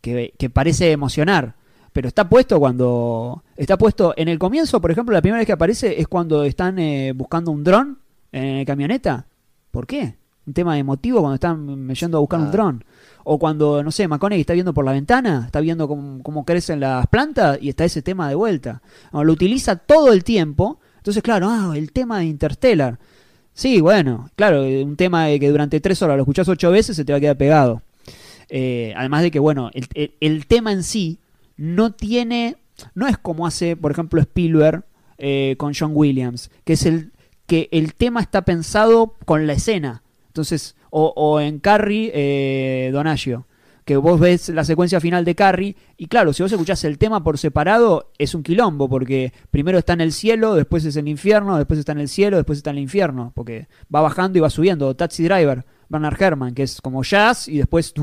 que, 0.00 0.34
que 0.38 0.50
parece 0.50 0.92
emocionar. 0.92 1.56
Pero 1.92 2.06
está 2.06 2.28
puesto 2.28 2.60
cuando. 2.60 3.42
Está 3.56 3.78
puesto 3.78 4.12
en 4.16 4.28
el 4.28 4.38
comienzo, 4.38 4.80
por 4.80 4.90
ejemplo, 4.90 5.12
la 5.14 5.22
primera 5.22 5.38
vez 5.38 5.46
que 5.46 5.52
aparece 5.52 6.00
es 6.00 6.08
cuando 6.08 6.44
están 6.44 6.78
eh, 6.78 7.12
buscando 7.12 7.50
un 7.50 7.64
dron 7.64 7.98
en 8.32 8.64
camioneta. 8.64 9.26
¿Por 9.70 9.86
qué? 9.86 10.14
Un 10.46 10.52
tema 10.52 10.78
emotivo 10.78 11.20
cuando 11.20 11.34
están 11.34 11.88
yendo 11.94 12.18
a 12.18 12.20
buscar 12.20 12.40
un 12.40 12.50
dron. 12.52 12.84
O 13.24 13.38
cuando, 13.38 13.82
no 13.82 13.90
sé, 13.90 14.06
McConaughey 14.06 14.40
está 14.42 14.52
viendo 14.52 14.72
por 14.72 14.84
la 14.84 14.92
ventana, 14.92 15.44
está 15.46 15.60
viendo 15.60 15.88
cómo, 15.88 16.22
cómo 16.22 16.44
crecen 16.44 16.78
las 16.80 17.06
plantas 17.08 17.58
y 17.60 17.70
está 17.70 17.84
ese 17.84 18.02
tema 18.02 18.28
de 18.28 18.36
vuelta. 18.36 18.82
Lo 19.12 19.32
utiliza 19.32 19.74
todo 19.76 20.12
el 20.12 20.22
tiempo. 20.22 20.78
Entonces, 20.98 21.22
claro, 21.22 21.48
ah, 21.50 21.72
el 21.74 21.90
tema 21.92 22.18
de 22.20 22.26
Interstellar. 22.26 22.98
Sí, 23.52 23.80
bueno, 23.80 24.30
claro, 24.36 24.62
eh, 24.64 24.84
un 24.84 24.96
tema 24.96 25.24
de 25.26 25.40
que 25.40 25.50
durante 25.50 25.80
tres 25.80 26.00
horas 26.02 26.16
lo 26.16 26.22
escuchás 26.22 26.48
ocho 26.48 26.70
veces 26.70 26.94
se 26.94 27.04
te 27.04 27.12
va 27.12 27.16
a 27.18 27.20
quedar 27.20 27.36
pegado. 27.38 27.82
Eh, 28.48 28.92
además 28.96 29.22
de 29.22 29.30
que, 29.32 29.38
bueno, 29.40 29.70
el, 29.72 29.86
el- 29.94 30.14
el 30.20 30.46
tema 30.46 30.70
en 30.72 30.82
sí 30.84 31.18
no 31.56 31.92
tiene, 31.92 32.56
no 32.94 33.06
es 33.06 33.18
como 33.18 33.46
hace, 33.46 33.76
por 33.76 33.90
ejemplo, 33.92 34.20
Spielberg 34.20 34.84
eh, 35.18 35.56
con 35.58 35.72
John 35.74 35.92
Williams, 35.94 36.50
que 36.64 36.74
es 36.74 36.86
el 36.86 37.12
que 37.46 37.68
el 37.70 37.94
tema 37.94 38.20
está 38.20 38.44
pensado 38.44 39.14
con 39.24 39.46
la 39.46 39.52
escena. 39.52 40.02
Entonces, 40.28 40.74
o, 40.90 41.12
o 41.16 41.40
en 41.40 41.60
Carrie, 41.60 42.10
eh, 42.12 42.90
Donaggio, 42.92 43.46
que 43.84 43.96
vos 43.96 44.18
ves 44.18 44.48
la 44.48 44.64
secuencia 44.64 45.00
final 45.00 45.24
de 45.24 45.36
Carrie, 45.36 45.76
y 45.96 46.08
claro, 46.08 46.32
si 46.32 46.42
vos 46.42 46.50
escuchás 46.50 46.82
el 46.84 46.98
tema 46.98 47.22
por 47.22 47.38
separado, 47.38 48.10
es 48.18 48.34
un 48.34 48.42
quilombo, 48.42 48.88
porque 48.88 49.32
primero 49.52 49.78
está 49.78 49.92
en 49.92 50.00
el 50.00 50.12
cielo, 50.12 50.56
después 50.56 50.84
es 50.84 50.96
el 50.96 51.06
infierno, 51.06 51.56
después 51.56 51.78
está 51.78 51.92
en 51.92 52.00
el 52.00 52.08
cielo, 52.08 52.36
después 52.36 52.58
está 52.58 52.70
en 52.70 52.78
el 52.78 52.82
infierno, 52.82 53.32
porque 53.34 53.68
va 53.94 54.00
bajando 54.00 54.38
y 54.38 54.40
va 54.40 54.50
subiendo. 54.50 54.96
Taxi 54.96 55.22
Driver, 55.22 55.64
Bernard 55.88 56.20
Herrmann, 56.20 56.52
que 56.52 56.64
es 56.64 56.80
como 56.80 57.04
jazz 57.04 57.46
y 57.46 57.58
después 57.58 57.94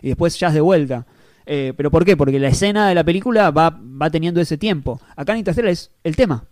y 0.00 0.08
después 0.08 0.38
jazz 0.38 0.54
de 0.54 0.60
vuelta. 0.60 1.06
Eh, 1.50 1.72
¿Pero 1.74 1.90
por 1.90 2.04
qué? 2.04 2.14
Porque 2.14 2.38
la 2.38 2.48
escena 2.48 2.88
de 2.90 2.94
la 2.94 3.04
película 3.04 3.50
va, 3.50 3.70
va 3.80 4.10
teniendo 4.10 4.38
ese 4.38 4.58
tiempo. 4.58 5.00
Acá 5.16 5.32
en 5.32 5.38
Interstellar 5.38 5.72
es 5.72 5.90
el 6.04 6.14
tema. 6.14 6.44